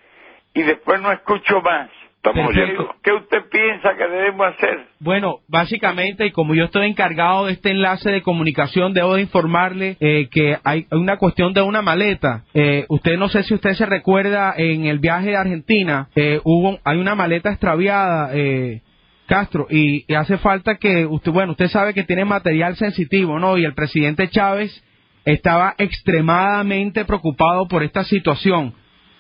y 0.55 0.63
después 0.63 1.01
no 1.01 1.11
escucho 1.11 1.61
más. 1.63 1.89
Estamos 2.17 2.53
¿Qué, 2.53 2.61
oyendo. 2.61 2.95
qué 3.03 3.13
usted 3.13 3.49
piensa 3.49 3.97
que 3.97 4.05
debemos 4.09 4.49
hacer? 4.49 4.87
Bueno, 4.99 5.39
básicamente, 5.47 6.27
y 6.27 6.33
como 6.33 6.53
yo 6.55 6.65
estoy 6.65 6.89
encargado 6.89 7.47
de 7.47 7.53
este 7.53 7.71
enlace 7.71 8.11
de 8.11 8.23
comunicación, 8.23 8.93
debo 8.93 9.15
de 9.15 9.23
informarle 9.23 9.97
eh, 10.01 10.29
que 10.29 10.59
hay 10.65 10.87
una 10.91 11.17
cuestión 11.17 11.55
de 11.55 11.63
una 11.63 11.81
maleta. 11.81 12.43
Eh, 12.55 12.87
usted 12.89 13.17
no 13.17 13.29
sé 13.29 13.45
si 13.45 13.55
usted 13.55 13.75
se 13.75 13.87
recuerda 13.87 14.53
en 14.57 14.87
el 14.87 14.99
viaje 14.99 15.29
de 15.29 15.37
Argentina, 15.37 16.09
eh, 16.17 16.41
hubo 16.43 16.79
hay 16.85 16.99
una 16.99 17.15
maleta 17.15 17.51
extraviada, 17.51 18.31
eh, 18.35 18.83
Castro, 19.29 19.67
y, 19.71 20.13
hace 20.15 20.39
falta 20.39 20.77
que 20.77 21.05
usted, 21.05 21.31
bueno, 21.31 21.53
usted 21.53 21.69
sabe 21.69 21.93
que 21.93 22.03
tiene 22.03 22.25
material 22.25 22.77
sensitivo, 22.77 23.39
¿no? 23.39 23.59
Y 23.59 23.65
el 23.65 23.75
presidente 23.75 24.29
Chávez 24.31 24.83
estaba 25.25 25.75
extremadamente 25.77 27.05
preocupado 27.05 27.69
por 27.69 27.83
esta 27.83 28.05
situación, 28.05 28.73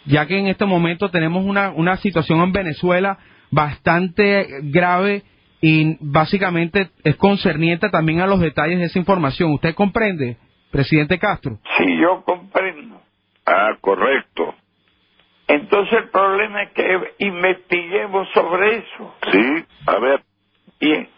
ya 0.07 0.27
que 0.27 0.39
en 0.39 0.47
este 0.47 0.65
momento 0.65 1.11
tenemos 1.11 1.45
una, 1.45 1.71
una 1.71 1.99
situación 1.99 2.41
en 2.41 2.53
Venezuela 2.53 3.19
bastante 3.51 4.47
grave 4.63 5.23
y 5.61 5.99
básicamente 6.01 6.89
es 7.05 7.17
concerniente 7.17 7.91
también 7.91 8.21
a 8.21 8.27
los 8.27 8.41
detalles 8.41 8.79
de 8.79 8.87
esa 8.87 8.99
información. 8.99 9.53
¿Usted 9.53 9.75
comprende, 9.75 10.39
presidente 10.71 11.19
Castro? 11.19 11.59
Sí, 11.77 11.85
yo 12.01 12.23
comprendo. 12.25 13.03
Ah, 13.45 13.77
correcto. 13.81 14.55
Entonces 15.49 15.99
el 15.99 16.11
problema 16.11 16.63
es 16.63 16.73
que 16.73 17.15
investiguemos 17.19 18.29
sobre 18.35 18.77
eso. 18.77 19.15
Sí. 19.33 19.65
A 19.87 19.99
ver. 19.99 20.23
Bien, 20.79 21.09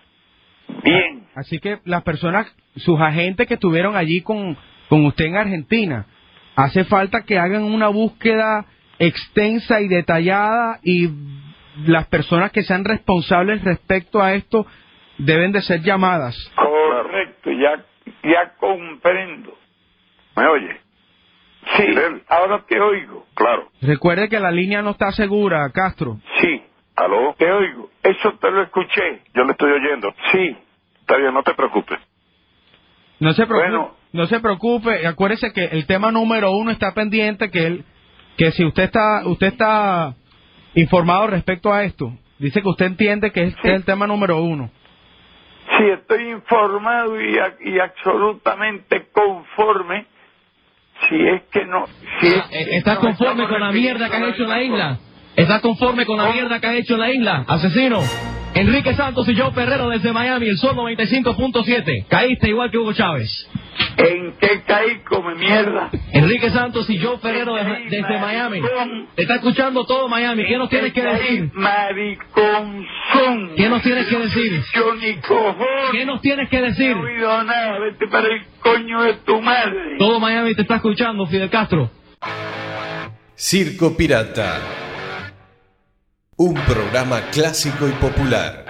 bien. 0.82 1.26
Así 1.34 1.58
que 1.58 1.80
las 1.84 2.02
personas, 2.02 2.46
sus 2.76 2.98
agentes 3.00 3.46
que 3.46 3.54
estuvieron 3.54 3.96
allí 3.96 4.22
con, 4.22 4.56
con 4.88 5.04
usted 5.04 5.26
en 5.26 5.36
Argentina, 5.36 6.06
hace 6.56 6.84
falta 6.84 7.22
que 7.22 7.38
hagan 7.38 7.64
una 7.64 7.88
búsqueda 7.88 8.64
extensa 8.98 9.80
y 9.80 9.88
detallada 9.88 10.78
y 10.82 11.10
las 11.84 12.06
personas 12.06 12.52
que 12.52 12.62
sean 12.62 12.84
responsables 12.84 13.64
respecto 13.64 14.22
a 14.22 14.34
esto 14.34 14.66
deben 15.18 15.52
de 15.52 15.62
ser 15.62 15.82
llamadas. 15.82 16.36
Correcto, 16.54 17.50
ya, 17.50 17.84
ya 18.22 18.54
comprendo. 18.58 19.56
¿Me 20.36 20.46
oye? 20.46 20.80
Sí, 21.76 21.86
ahora 22.28 22.64
te 22.66 22.80
oigo. 22.80 23.26
Claro. 23.34 23.68
Recuerde 23.80 24.28
que 24.28 24.40
la 24.40 24.50
línea 24.50 24.82
no 24.82 24.90
está 24.90 25.12
segura, 25.12 25.68
Castro. 25.72 26.18
Sí. 26.40 26.62
¿Aló? 26.96 27.34
Te 27.38 27.50
oigo. 27.50 27.90
Eso 28.02 28.32
te 28.40 28.50
lo 28.50 28.62
escuché. 28.62 29.22
Yo 29.34 29.44
le 29.44 29.52
estoy 29.52 29.72
oyendo. 29.72 30.12
Sí. 30.32 30.56
Está 31.00 31.16
bien, 31.16 31.32
no 31.32 31.42
te 31.42 31.54
preocupes. 31.54 31.98
No 33.20 33.32
se 33.32 33.46
preocupe. 33.46 33.70
Bueno. 33.70 33.94
No 34.12 34.26
se 34.26 34.40
preocupe. 34.40 35.06
Acuérdese 35.06 35.52
que 35.52 35.64
el 35.64 35.86
tema 35.86 36.10
número 36.10 36.50
uno 36.52 36.70
está 36.70 36.92
pendiente, 36.92 37.50
que 37.50 37.66
él, 37.66 37.84
que 38.36 38.50
si 38.52 38.64
usted 38.64 38.84
está, 38.84 39.26
usted 39.26 39.48
está 39.48 40.14
informado 40.74 41.28
respecto 41.28 41.72
a 41.72 41.84
esto, 41.84 42.12
dice 42.38 42.60
que 42.62 42.68
usted 42.68 42.86
entiende 42.86 43.30
que 43.30 43.44
es, 43.44 43.56
que 43.56 43.68
es 43.68 43.74
el 43.74 43.84
tema 43.84 44.06
número 44.06 44.42
uno. 44.42 44.70
Sí, 45.78 45.84
estoy 45.90 46.30
informado 46.30 47.20
y, 47.20 47.38
y 47.60 47.78
absolutamente 47.78 49.06
conforme. 49.12 50.06
Si 51.08 51.16
es 51.16 51.42
que 51.52 51.64
no. 51.66 51.86
Si 52.20 52.26
es 52.26 52.42
que 52.44 52.60
Eh, 52.60 52.76
¿Estás 52.78 52.96
no 52.96 53.00
conforme 53.02 53.46
con 53.48 53.60
la 53.60 53.72
mierda 53.72 54.08
que 54.08 54.16
has 54.16 54.28
hecho 54.34 54.42
en 54.42 54.48
la 54.48 54.62
isla? 54.62 54.98
¿Estás 55.36 55.60
conforme 55.60 56.04
con 56.04 56.18
la 56.18 56.30
mierda 56.32 56.60
que 56.60 56.66
has 56.66 56.74
hecho 56.74 56.94
en 56.94 57.00
la 57.00 57.10
isla? 57.12 57.44
Asesino. 57.48 58.00
Enrique 58.54 58.94
Santos 58.94 59.28
y 59.28 59.34
yo 59.34 59.52
Ferrero 59.52 59.88
desde 59.88 60.12
Miami, 60.12 60.48
el 60.48 60.58
sol 60.58 60.74
95.7. 60.76 62.06
Caíste 62.08 62.48
igual 62.48 62.70
que 62.70 62.78
Hugo 62.78 62.92
Chávez. 62.92 63.48
¿En 63.96 64.32
qué 64.40 64.62
caí 64.66 64.98
come 65.00 65.34
mierda? 65.34 65.90
Enrique 66.12 66.50
Santos 66.50 66.88
y 66.90 66.98
yo 66.98 67.18
Ferrero 67.18 67.54
desde, 67.54 67.90
desde 67.90 68.18
Miami. 68.18 68.60
Te 69.14 69.22
está 69.22 69.36
escuchando 69.36 69.84
todo 69.84 70.08
Miami. 70.08 70.46
¿Qué 70.46 70.56
nos 70.56 70.68
tienes 70.68 70.92
que 70.92 71.02
decir? 71.02 71.50
Mariconzón. 71.54 73.52
¿Qué 73.56 73.68
nos 73.68 73.82
tienes 73.82 74.06
que 74.06 74.18
decir? 74.18 74.62
Yo 74.74 74.94
ni. 74.94 75.16
¿Qué 75.92 76.06
nos 76.06 76.20
tienes 76.20 76.48
que 76.48 76.60
decir? 76.60 76.96
No 76.96 77.06
he 77.06 77.16
oído 77.16 77.44
nada. 77.44 77.78
Vete 77.78 78.06
para 78.08 78.28
el 78.28 78.42
coño 78.60 79.02
de 79.02 79.14
tu 79.14 79.40
madre. 79.40 79.96
Todo 79.98 80.20
Miami 80.20 80.54
te 80.54 80.62
está 80.62 80.76
escuchando, 80.76 81.26
Fidel 81.26 81.50
Castro. 81.50 81.90
Circo 83.34 83.96
Pirata. 83.96 84.60
Un 86.36 86.54
programa 86.54 87.20
clásico 87.30 87.86
y 87.86 87.92
popular. 87.92 88.64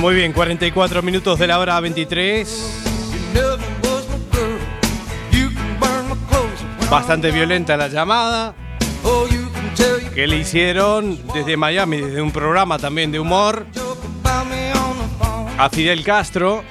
Muy 0.00 0.16
bien, 0.16 0.32
44 0.32 1.02
minutos 1.02 1.38
de 1.38 1.46
la 1.46 1.58
hora 1.58 1.78
23. 1.78 2.82
Bastante 6.90 7.30
violenta 7.30 7.76
la 7.76 7.88
llamada 7.88 8.54
que 10.14 10.26
le 10.26 10.36
hicieron 10.36 11.18
desde 11.32 11.56
Miami, 11.56 11.98
desde 11.98 12.20
un 12.20 12.32
programa 12.32 12.78
también 12.78 13.12
de 13.12 13.20
humor, 13.20 13.66
a 15.58 15.70
Fidel 15.70 16.04
Castro. 16.04 16.64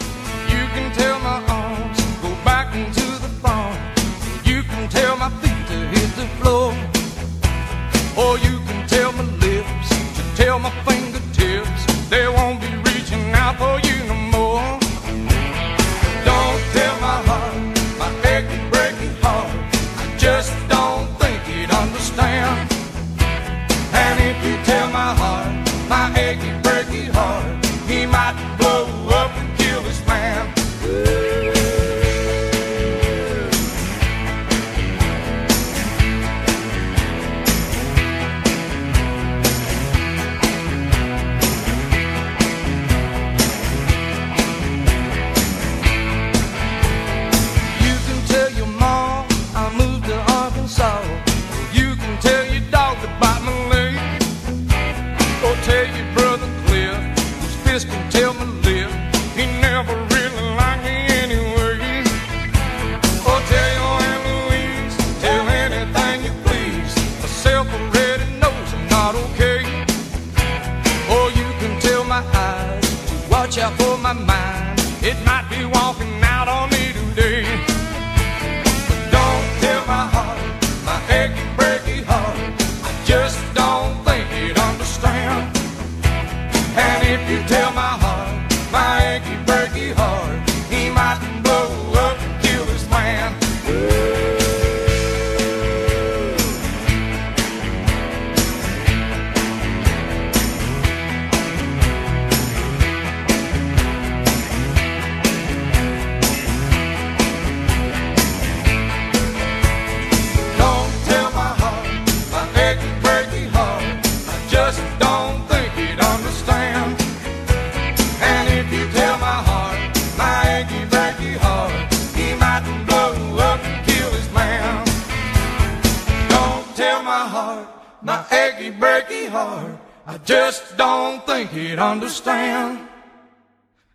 He'd 131.54 131.80
understand. 131.80 132.88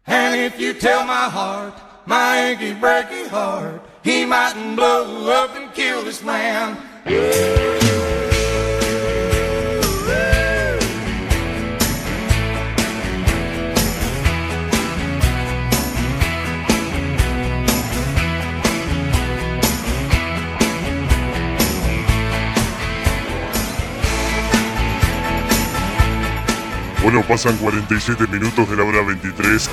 And 0.06 0.40
if 0.40 0.58
you 0.58 0.72
tell 0.72 1.04
my 1.04 1.28
heart, 1.28 1.74
my 2.06 2.48
achy, 2.48 2.72
breaky 2.72 3.28
heart, 3.28 3.82
he 4.02 4.24
mightn't 4.24 4.76
blow 4.76 5.30
up 5.30 5.54
and 5.56 5.72
kill 5.74 6.02
this 6.02 6.22
man. 6.22 6.76
Bueno, 27.02 27.22
pasan 27.26 27.56
47 27.58 28.26
minutos 28.26 28.68
de 28.68 28.76
la 28.76 28.82
hora 28.82 29.02
23. 29.02 29.70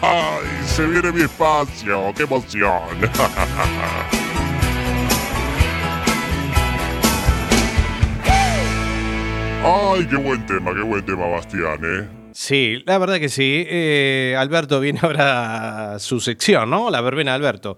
¡Ay! 0.00 0.46
Se 0.64 0.86
viene 0.86 1.10
mi 1.10 1.22
espacio. 1.22 2.12
¡Qué 2.16 2.22
emoción! 2.22 2.82
¡Ay, 9.64 10.06
qué 10.06 10.16
buen 10.16 10.46
tema, 10.46 10.72
qué 10.72 10.82
buen 10.82 11.04
tema, 11.04 11.26
Bastián, 11.26 11.80
eh! 11.82 12.08
Sí, 12.32 12.82
la 12.86 12.98
verdad 12.98 13.18
que 13.18 13.28
sí. 13.28 13.66
Eh, 13.68 14.36
Alberto 14.38 14.78
viene 14.78 15.00
ahora 15.02 15.94
a 15.94 15.98
su 15.98 16.20
sección, 16.20 16.70
¿no? 16.70 16.90
La 16.90 17.00
verbena 17.00 17.32
de 17.32 17.36
Alberto. 17.36 17.76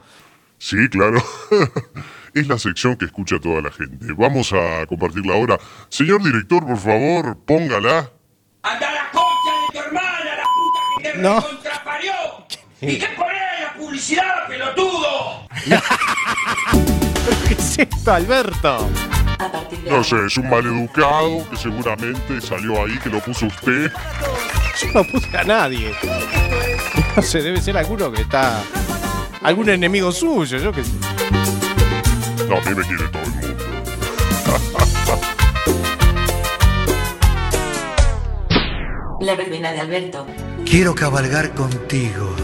Sí, 0.58 0.88
claro. 0.90 1.24
es 2.34 2.46
la 2.46 2.58
sección 2.58 2.96
que 2.96 3.06
escucha 3.06 3.40
toda 3.40 3.62
la 3.62 3.70
gente. 3.72 4.12
Vamos 4.16 4.52
a 4.52 4.84
compartirla 4.86 5.34
ahora. 5.34 5.58
Señor 5.88 6.22
director, 6.22 6.66
por 6.66 6.76
favor, 6.76 7.38
póngala. 7.46 8.10
No. 11.20 11.42
contraparió! 11.42 12.12
¿Y 12.80 12.98
qué 12.98 13.06
poner 13.08 13.36
en 13.58 13.62
la 13.64 13.74
publicidad, 13.74 14.48
pelotudo? 14.48 15.46
¿Qué 17.46 17.54
es 17.54 17.78
esto, 17.78 18.12
Alberto? 18.12 18.88
No 19.88 20.02
sé, 20.02 20.16
es 20.26 20.36
un 20.38 20.48
maleducado 20.48 21.48
que 21.50 21.56
seguramente 21.56 22.40
salió 22.40 22.84
ahí, 22.84 22.98
que 22.98 23.10
lo 23.10 23.20
puso 23.20 23.46
usted. 23.46 23.92
Yo 24.80 24.88
no 24.94 25.04
puse 25.04 25.36
a 25.36 25.44
nadie. 25.44 25.92
No 27.16 27.22
sé, 27.22 27.42
debe 27.42 27.60
ser 27.60 27.76
alguno 27.76 28.10
que 28.10 28.22
está. 28.22 28.62
Algún 29.42 29.68
enemigo 29.68 30.12
suyo, 30.12 30.58
yo 30.58 30.72
qué 30.72 30.84
sé. 30.84 30.92
No, 32.48 32.56
a 32.56 32.60
mí 32.60 32.74
me 32.74 32.82
quiere 32.84 33.08
todo 33.08 33.22
el 33.22 33.30
mundo. 33.30 33.64
La 39.30 39.36
verbena 39.36 39.70
de 39.70 39.78
Alberto. 39.78 40.26
Quiero 40.68 40.92
cabalgar 40.92 41.54
contigo 41.54 42.34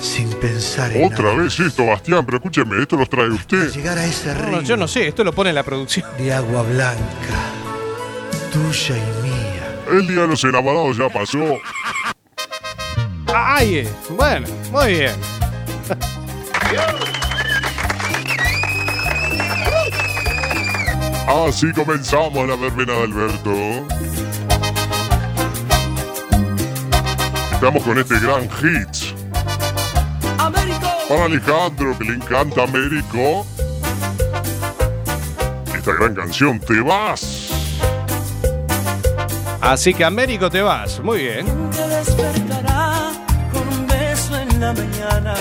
sin 0.00 0.30
pensar 0.34 0.92
en 0.92 1.12
Otra 1.12 1.34
vez 1.34 1.58
esto, 1.58 1.84
Bastián, 1.84 2.24
pero 2.24 2.36
escúcheme, 2.36 2.80
esto 2.80 2.94
los 2.96 3.10
trae 3.10 3.28
usted. 3.28 3.72
llegar 3.72 3.98
a 3.98 4.04
ese 4.06 4.32
No, 4.32 4.40
río 4.40 4.50
no, 4.52 4.60
yo 4.62 4.76
no 4.76 4.86
sé, 4.86 5.08
esto 5.08 5.24
lo 5.24 5.32
pone 5.32 5.48
en 5.50 5.56
la 5.56 5.64
producción. 5.64 6.06
de 6.16 6.32
agua 6.32 6.62
blanca, 6.62 7.00
tuya 8.52 8.96
y 8.96 9.22
mía. 9.24 9.80
El 9.90 10.06
día 10.06 10.20
de 10.20 10.28
los 10.28 10.44
enamorados 10.44 10.96
ya 10.96 11.08
pasó. 11.08 11.58
Ay, 13.34 13.78
eh, 13.78 13.88
bueno, 14.10 14.46
muy 14.70 14.92
bien. 14.94 15.12
Así 21.26 21.72
comenzamos 21.72 22.48
la 22.48 22.56
verbena 22.56 22.92
de 22.92 23.02
Alberto. 23.02 23.50
Estamos 27.62 27.84
con 27.84 27.98
este 27.98 28.18
gran 28.20 28.48
hit. 28.52 29.14
Para 31.06 31.24
Alejandro, 31.26 31.98
que 31.98 32.04
le 32.04 32.14
encanta 32.14 32.62
Américo. 32.62 33.46
Esta 35.76 35.92
gran 35.92 36.14
canción, 36.14 36.58
Te 36.58 36.80
vas. 36.80 37.50
Así 39.60 39.92
que 39.92 40.06
Américo 40.06 40.48
te 40.48 40.62
vas, 40.62 41.00
muy 41.00 41.18
bien. 41.18 41.44
Te 41.70 41.86
despertará 41.86 43.10
con 43.52 43.68
un 43.68 43.86
beso 43.86 44.38
en 44.38 44.58
la 44.58 44.72
mañana. 44.72 45.34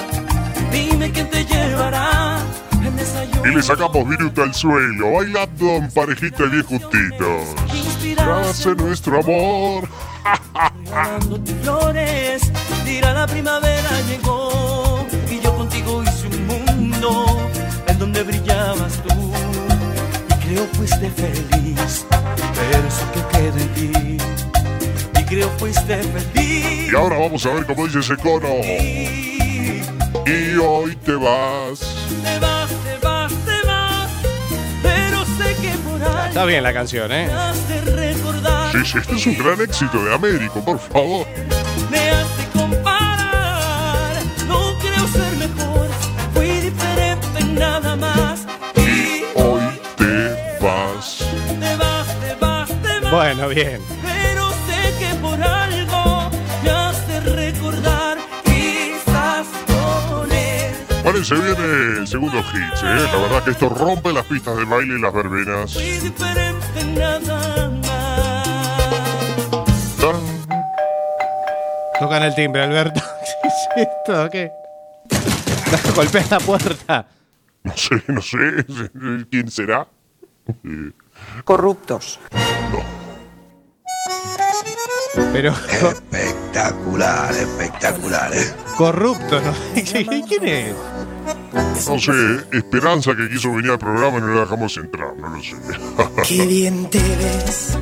Dime 0.74 1.14
quién 1.14 1.30
te 1.30 1.46
llevará 1.46 2.40
el 2.84 2.98
desayuno. 2.98 3.50
Y 3.50 3.56
le 3.56 3.64
sacamos 3.64 4.10
viruta 4.10 4.44
al 4.44 4.54
suelo, 4.54 5.14
bailando 5.14 5.70
en 5.70 5.90
parejita 5.92 6.44
bien 6.44 6.64
juntitos. 6.64 7.56
Nace 8.18 8.76
nuestro 8.76 9.22
amor. 9.22 9.88
Regalándote 10.90 11.54
flores, 11.62 12.42
dirá 12.84 13.14
la 13.14 13.28
primavera 13.28 13.90
llegó 14.10 15.06
y 15.30 15.40
yo 15.40 15.56
contigo 15.56 16.04
hice 16.04 16.28
un 16.28 16.48
mundo 16.48 17.26
en 17.88 18.00
donde 18.00 18.24
brillabas 18.24 18.94
tú 19.04 19.32
y 20.30 20.34
creo 20.46 20.66
fuiste 20.74 21.10
feliz, 21.12 22.06
pero 22.10 22.88
eso 22.88 23.12
que 23.14 23.38
queda 23.38 23.62
en 23.62 23.74
ti 23.76 24.18
y 25.20 25.24
creo 25.26 25.50
fuiste 25.60 26.02
feliz. 26.02 26.92
Y 26.92 26.96
ahora 26.96 27.20
vamos 27.20 27.46
a 27.46 27.54
ver 27.54 27.66
cómo 27.66 27.86
dice 27.86 28.00
ese 28.00 28.18
coro. 28.18 28.50
Y 30.26 30.58
hoy 30.58 30.96
te 30.96 31.14
vas. 31.14 31.80
Te 32.24 32.40
vas, 32.40 32.70
te 32.70 32.98
vas, 33.06 33.32
te 33.46 33.68
vas, 33.68 34.10
pero 34.82 35.26
sé 35.38 35.56
que 35.62 35.72
por 35.78 36.02
ahí 36.02 36.30
Está 36.30 36.46
bien 36.46 36.64
la 36.64 36.74
canción, 36.74 37.12
¿eh? 37.12 37.30
recordar, 37.86 38.59
Sí, 38.72 38.86
sí, 38.86 38.98
este 39.00 39.16
es 39.16 39.26
un 39.26 39.38
gran 39.38 39.60
éxito 39.62 40.04
de 40.04 40.14
Américo, 40.14 40.64
por 40.64 40.80
favor. 40.80 41.26
me 41.90 42.10
has 42.12 42.38
de 42.38 42.60
comparar. 42.60 44.14
No 44.48 44.78
creo 44.80 45.08
ser 45.08 45.36
mejor, 45.38 45.88
fui 46.34 46.48
diferente 46.70 47.28
en 47.40 47.56
nada 47.56 47.96
más. 47.96 48.46
Y 48.76 49.24
Hoy 49.36 49.62
te 49.98 50.58
vas. 50.62 51.18
te 51.60 51.76
vas, 51.78 52.08
te 52.20 52.36
vas, 52.36 52.70
te 52.70 53.00
vas. 53.00 53.12
Bueno, 53.12 53.48
bien. 53.50 53.82
Pero 54.04 54.50
sé 54.68 54.94
que 55.00 55.16
por 55.16 55.42
algo 55.42 56.30
me 56.64 56.70
has 56.70 57.08
de 57.08 57.20
recordar. 57.22 58.18
Quizás 58.44 59.48
con 59.68 60.32
él. 60.32 60.76
Parece 61.04 61.36
bien 61.36 61.98
el 62.02 62.08
segundo 62.08 62.44
hit, 62.44 62.84
¿eh? 62.84 63.10
La 63.12 63.18
verdad 63.20 63.44
que 63.44 63.52
esto 63.52 63.68
rompe 63.70 64.14
las 64.14 64.26
pistas 64.26 64.56
de 64.58 64.66
baile 64.66 64.96
y 64.98 65.02
las 65.02 65.14
verbenas. 65.14 65.74
Fui 65.74 65.84
diferente 65.84 66.80
en 66.82 66.96
nada 66.96 67.70
más. 67.70 67.99
Tocan 72.00 72.24
el 72.24 72.34
timbre, 72.36 72.64
Alberto. 72.64 73.02
¿Qué 73.44 73.48
es 73.84 73.88
esto? 73.88 74.30
¿Qué? 74.30 74.52
Golpea 75.96 76.26
la 76.30 76.40
puerta. 76.40 77.06
No 77.64 77.74
sé, 77.76 78.04
no 78.08 78.22
sé. 78.22 78.38
¿Quién 79.30 79.52
será? 79.52 79.86
Eh, 80.48 80.92
Corruptos. 81.44 82.20
Pero. 85.34 85.52
Espectacular, 85.52 87.34
espectacular, 87.34 88.34
¿eh? 88.34 88.54
Corrupto, 88.78 89.42
¿no? 89.42 89.54
¿Quién 89.74 90.48
es? 90.48 90.76
No 91.88 92.00
sé, 92.00 92.12
Esperanza 92.54 93.16
que 93.16 93.30
quiso 93.30 93.52
venir 93.54 93.72
al 93.72 93.80
programa 93.80 94.18
y 94.18 94.22
no 94.22 94.28
la 94.36 94.42
dejamos 94.42 94.78
entrar, 94.78 95.16
no 95.18 95.30
lo 95.30 95.42
sé. 95.42 95.56
Qué 96.28 96.46
bien 96.46 96.90
te 96.90 97.00
ves. 97.00 97.78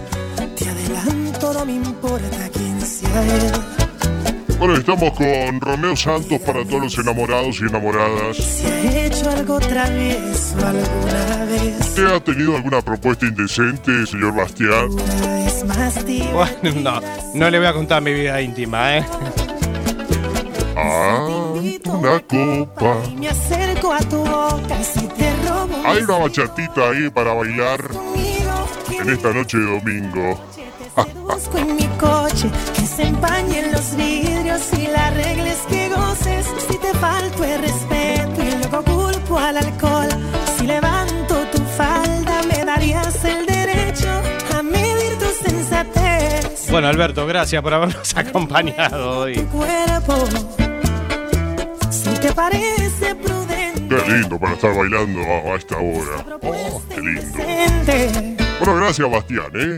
Te 0.55 0.69
adelanto, 0.69 1.53
no 1.53 1.65
me 1.65 1.73
importa 1.73 2.49
quién 2.51 2.81
sea 2.81 3.23
él. 3.23 3.76
Bueno, 4.59 4.75
estamos 4.75 5.13
con 5.13 5.61
Romeo 5.61 5.95
Santos 5.95 6.39
para 6.41 6.65
todos 6.65 6.81
los 6.81 6.97
enamorados 6.97 7.59
y 7.61 7.65
enamoradas. 7.65 8.37
Si 8.37 8.65
ha 8.65 9.05
hecho 9.05 9.29
algo 9.29 9.59
travieso 9.59 10.57
alguna 10.65 11.45
vez. 11.45 11.79
¿Usted 11.79 12.07
ha 12.07 12.19
tenido 12.19 12.55
alguna 12.55 12.81
propuesta 12.81 13.27
indecente, 13.27 14.07
señor 14.07 14.35
Bastián? 14.35 14.89
Es 15.45 15.63
más 15.63 16.03
divertido. 16.05 16.33
Bueno, 16.63 16.81
no, 16.81 17.01
no 17.35 17.49
le 17.51 17.59
voy 17.59 17.67
a 17.67 17.73
contar 17.73 18.01
mi 18.01 18.13
vida 18.13 18.41
íntima, 18.41 18.97
¿eh? 18.97 19.05
Ah, 20.75 21.27
una 21.85 22.19
copa. 22.21 22.97
Y 23.11 23.15
me 23.15 23.29
acerco 23.29 23.93
a 23.93 23.99
tu 23.99 24.17
boca 24.17 24.83
si 24.83 25.07
te 25.07 25.31
robo 25.47 25.75
un 25.77 25.85
Hay 25.85 26.01
una 26.01 26.17
bachatita 26.17 26.89
ahí 26.89 27.09
para 27.11 27.33
bailar 27.33 27.79
en 29.07 29.13
esta 29.13 29.33
noche 29.33 29.57
de 29.57 29.65
domingo. 29.65 30.39
Busco 31.27 31.57
en 31.57 31.75
mi 31.75 31.87
coche 31.97 32.49
que 32.75 32.81
se 32.81 33.03
empañen 33.03 33.71
los 33.71 33.95
vidrios 33.95 34.61
y 34.77 34.87
la 34.87 35.11
regla 35.11 35.49
es 35.49 35.59
que 35.69 35.89
goces. 35.89 36.45
Si 36.67 36.77
te 36.77 36.93
falto 36.95 37.43
el 37.43 37.61
respeto 37.61 38.43
y 38.43 38.51
luego 38.57 38.83
culpo 38.83 39.37
al 39.37 39.57
alcohol. 39.57 40.09
Si 40.57 40.65
levanto 40.67 41.35
tu 41.53 41.59
falda, 41.77 42.41
me 42.51 42.65
darías 42.65 43.23
el 43.23 43.45
derecho 43.45 44.09
a 44.57 44.61
medir 44.63 45.17
tu 45.19 45.49
sensatez. 45.49 46.69
Bueno, 46.69 46.87
Alberto, 46.87 47.25
gracias 47.25 47.61
por 47.61 47.73
habernos 47.73 48.13
acompañado 48.17 49.19
hoy. 49.19 49.35
Cuerpo, 49.35 50.25
si 51.89 52.09
te 52.19 52.33
parece 52.33 53.15
prudente. 53.15 53.95
Qué 53.95 54.11
lindo 54.11 54.37
para 54.37 54.53
estar 54.53 54.75
bailando 54.75 55.21
a, 55.21 55.53
a 55.53 55.55
esta 55.55 55.77
hora. 55.77 56.25
Oh, 56.41 56.81
qué 56.89 57.01
lindo. 57.01 58.46
Bueno, 58.59 58.75
gracias, 58.75 59.09
Bastián, 59.09 59.51
¿eh? 59.53 59.77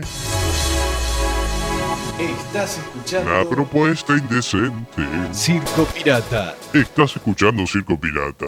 Estás 2.18 2.78
escuchando 2.78 3.30
Una 3.30 3.48
propuesta 3.48 4.12
indecente. 4.16 5.02
Circo 5.32 5.84
Pirata. 5.84 6.54
Estás 6.72 7.16
escuchando 7.16 7.66
Circo 7.66 7.98
Pirata. 7.98 8.46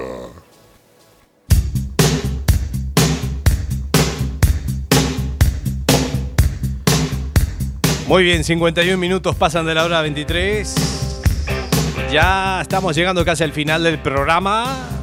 Muy 8.06 8.24
bien, 8.24 8.44
51 8.44 8.98
minutos 8.98 9.36
pasan 9.36 9.64
de 9.66 9.74
la 9.74 9.84
hora 9.84 10.02
23. 10.02 10.74
Ya 12.10 12.60
estamos 12.60 12.94
llegando 12.94 13.24
casi 13.24 13.44
al 13.44 13.52
final 13.52 13.82
del 13.84 13.98
programa. 13.98 15.01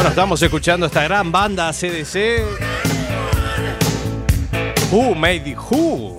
Bueno, 0.00 0.08
estamos 0.08 0.40
escuchando 0.40 0.86
esta 0.86 1.02
gran 1.02 1.30
banda 1.30 1.70
CDC. 1.74 2.42
Who 4.90 5.14
Made 5.14 5.54
Who. 5.70 6.16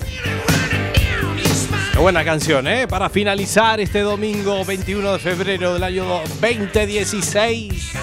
Qué 1.92 1.98
buena 1.98 2.24
canción, 2.24 2.68
¿eh? 2.68 2.88
Para 2.88 3.10
finalizar 3.10 3.80
este 3.80 4.02
domingo 4.02 4.64
21 4.64 5.14
de 5.14 5.18
febrero 5.18 5.74
del 5.74 5.84
año 5.84 6.06
2016. 6.06 7.94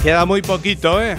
Queda 0.00 0.24
muy 0.24 0.40
poquito, 0.40 1.02
¿eh? 1.02 1.16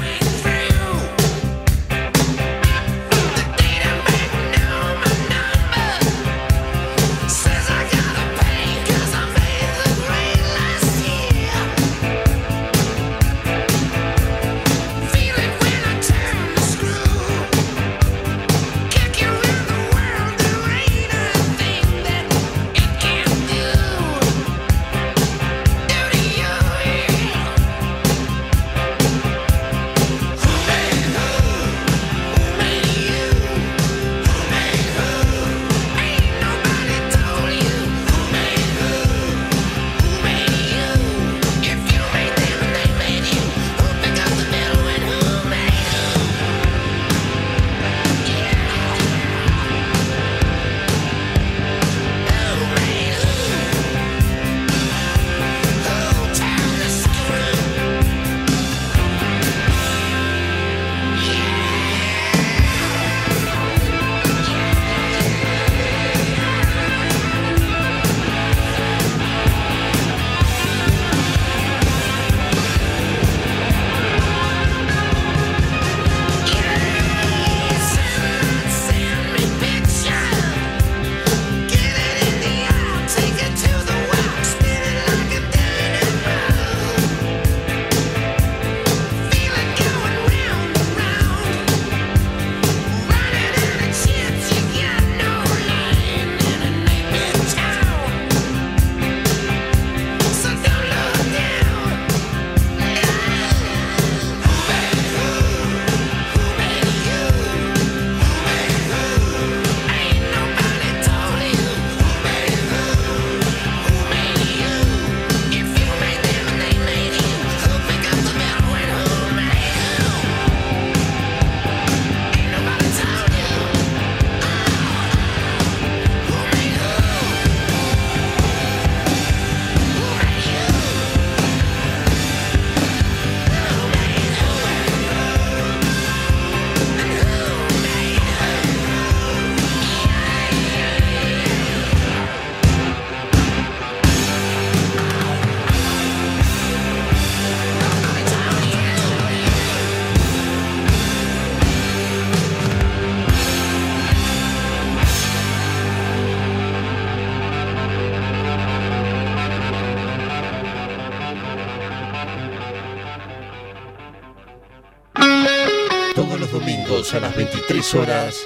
23 167.54 167.96
horas. 167.96 168.46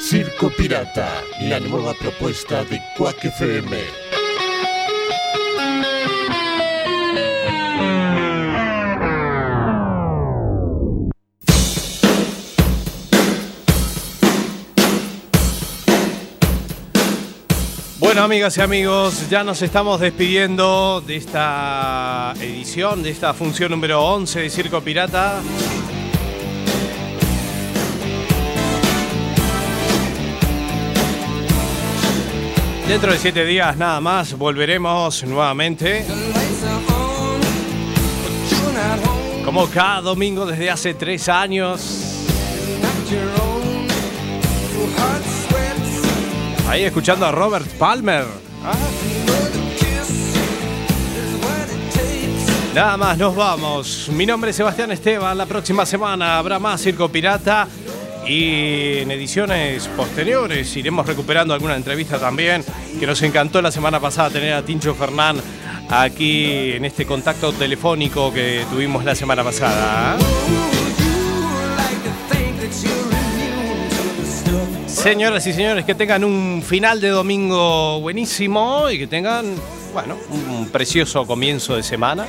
Circo 0.00 0.50
Pirata, 0.50 1.08
la 1.40 1.58
nueva 1.60 1.94
propuesta 1.94 2.64
de 2.64 2.80
Quack 2.96 3.24
FM. 3.24 4.04
Bueno, 17.98 18.22
amigas 18.22 18.56
y 18.58 18.60
amigos, 18.60 19.28
ya 19.28 19.42
nos 19.42 19.60
estamos 19.62 19.98
despidiendo 19.98 21.02
de 21.04 21.16
esta 21.16 22.34
edición, 22.40 23.02
de 23.02 23.10
esta 23.10 23.34
función 23.34 23.72
número 23.72 24.04
11 24.04 24.40
de 24.40 24.50
Circo 24.50 24.80
Pirata. 24.82 25.40
Dentro 32.88 33.12
de 33.12 33.18
siete 33.18 33.46
días 33.46 33.76
nada 33.78 33.98
más 34.00 34.36
volveremos 34.36 35.24
nuevamente. 35.24 36.04
Como 39.44 39.66
cada 39.68 40.02
domingo 40.02 40.44
desde 40.44 40.70
hace 40.70 40.92
tres 40.92 41.28
años. 41.28 42.26
Ahí 46.68 46.84
escuchando 46.84 47.24
a 47.24 47.32
Robert 47.32 47.66
Palmer. 47.78 48.26
Nada 52.74 52.96
más, 52.96 53.16
nos 53.16 53.36
vamos. 53.36 54.08
Mi 54.12 54.26
nombre 54.26 54.50
es 54.50 54.56
Sebastián 54.56 54.90
Esteban. 54.90 55.38
La 55.38 55.46
próxima 55.46 55.86
semana 55.86 56.38
habrá 56.38 56.58
más 56.58 56.82
Circo 56.82 57.08
Pirata. 57.08 57.68
Y 58.26 58.98
en 58.98 59.10
ediciones 59.10 59.86
posteriores 59.88 60.74
iremos 60.76 61.06
recuperando 61.06 61.52
alguna 61.52 61.76
entrevista 61.76 62.18
también, 62.18 62.64
que 62.98 63.06
nos 63.06 63.20
encantó 63.22 63.60
la 63.60 63.70
semana 63.70 64.00
pasada 64.00 64.30
tener 64.30 64.54
a 64.54 64.62
Tincho 64.62 64.94
Fernán 64.94 65.40
aquí 65.90 66.72
en 66.72 66.84
este 66.84 67.04
contacto 67.04 67.52
telefónico 67.52 68.32
que 68.32 68.64
tuvimos 68.70 69.04
la 69.04 69.14
semana 69.14 69.44
pasada. 69.44 70.16
Señoras 74.86 75.46
y 75.46 75.52
señores, 75.52 75.84
que 75.84 75.94
tengan 75.94 76.24
un 76.24 76.62
final 76.66 76.98
de 76.98 77.08
domingo 77.08 78.00
buenísimo 78.00 78.88
y 78.90 78.98
que 78.98 79.06
tengan, 79.06 79.54
bueno, 79.92 80.16
un 80.30 80.70
precioso 80.70 81.26
comienzo 81.26 81.76
de 81.76 81.82
semana. 81.82 82.26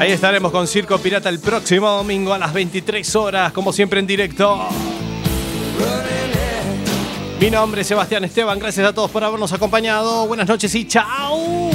Ahí 0.00 0.12
estaremos 0.12 0.50
con 0.50 0.66
Circo 0.66 0.96
Pirata 0.96 1.28
el 1.28 1.40
próximo 1.40 1.86
domingo 1.90 2.32
a 2.32 2.38
las 2.38 2.54
23 2.54 3.16
horas, 3.16 3.52
como 3.52 3.70
siempre 3.70 4.00
en 4.00 4.06
directo. 4.06 4.58
Mi 7.38 7.50
nombre 7.50 7.82
es 7.82 7.86
Sebastián 7.86 8.24
Esteban, 8.24 8.58
gracias 8.58 8.86
a 8.86 8.94
todos 8.94 9.10
por 9.10 9.22
habernos 9.22 9.52
acompañado. 9.52 10.26
Buenas 10.26 10.48
noches 10.48 10.74
y 10.74 10.88
chao. 10.88 11.70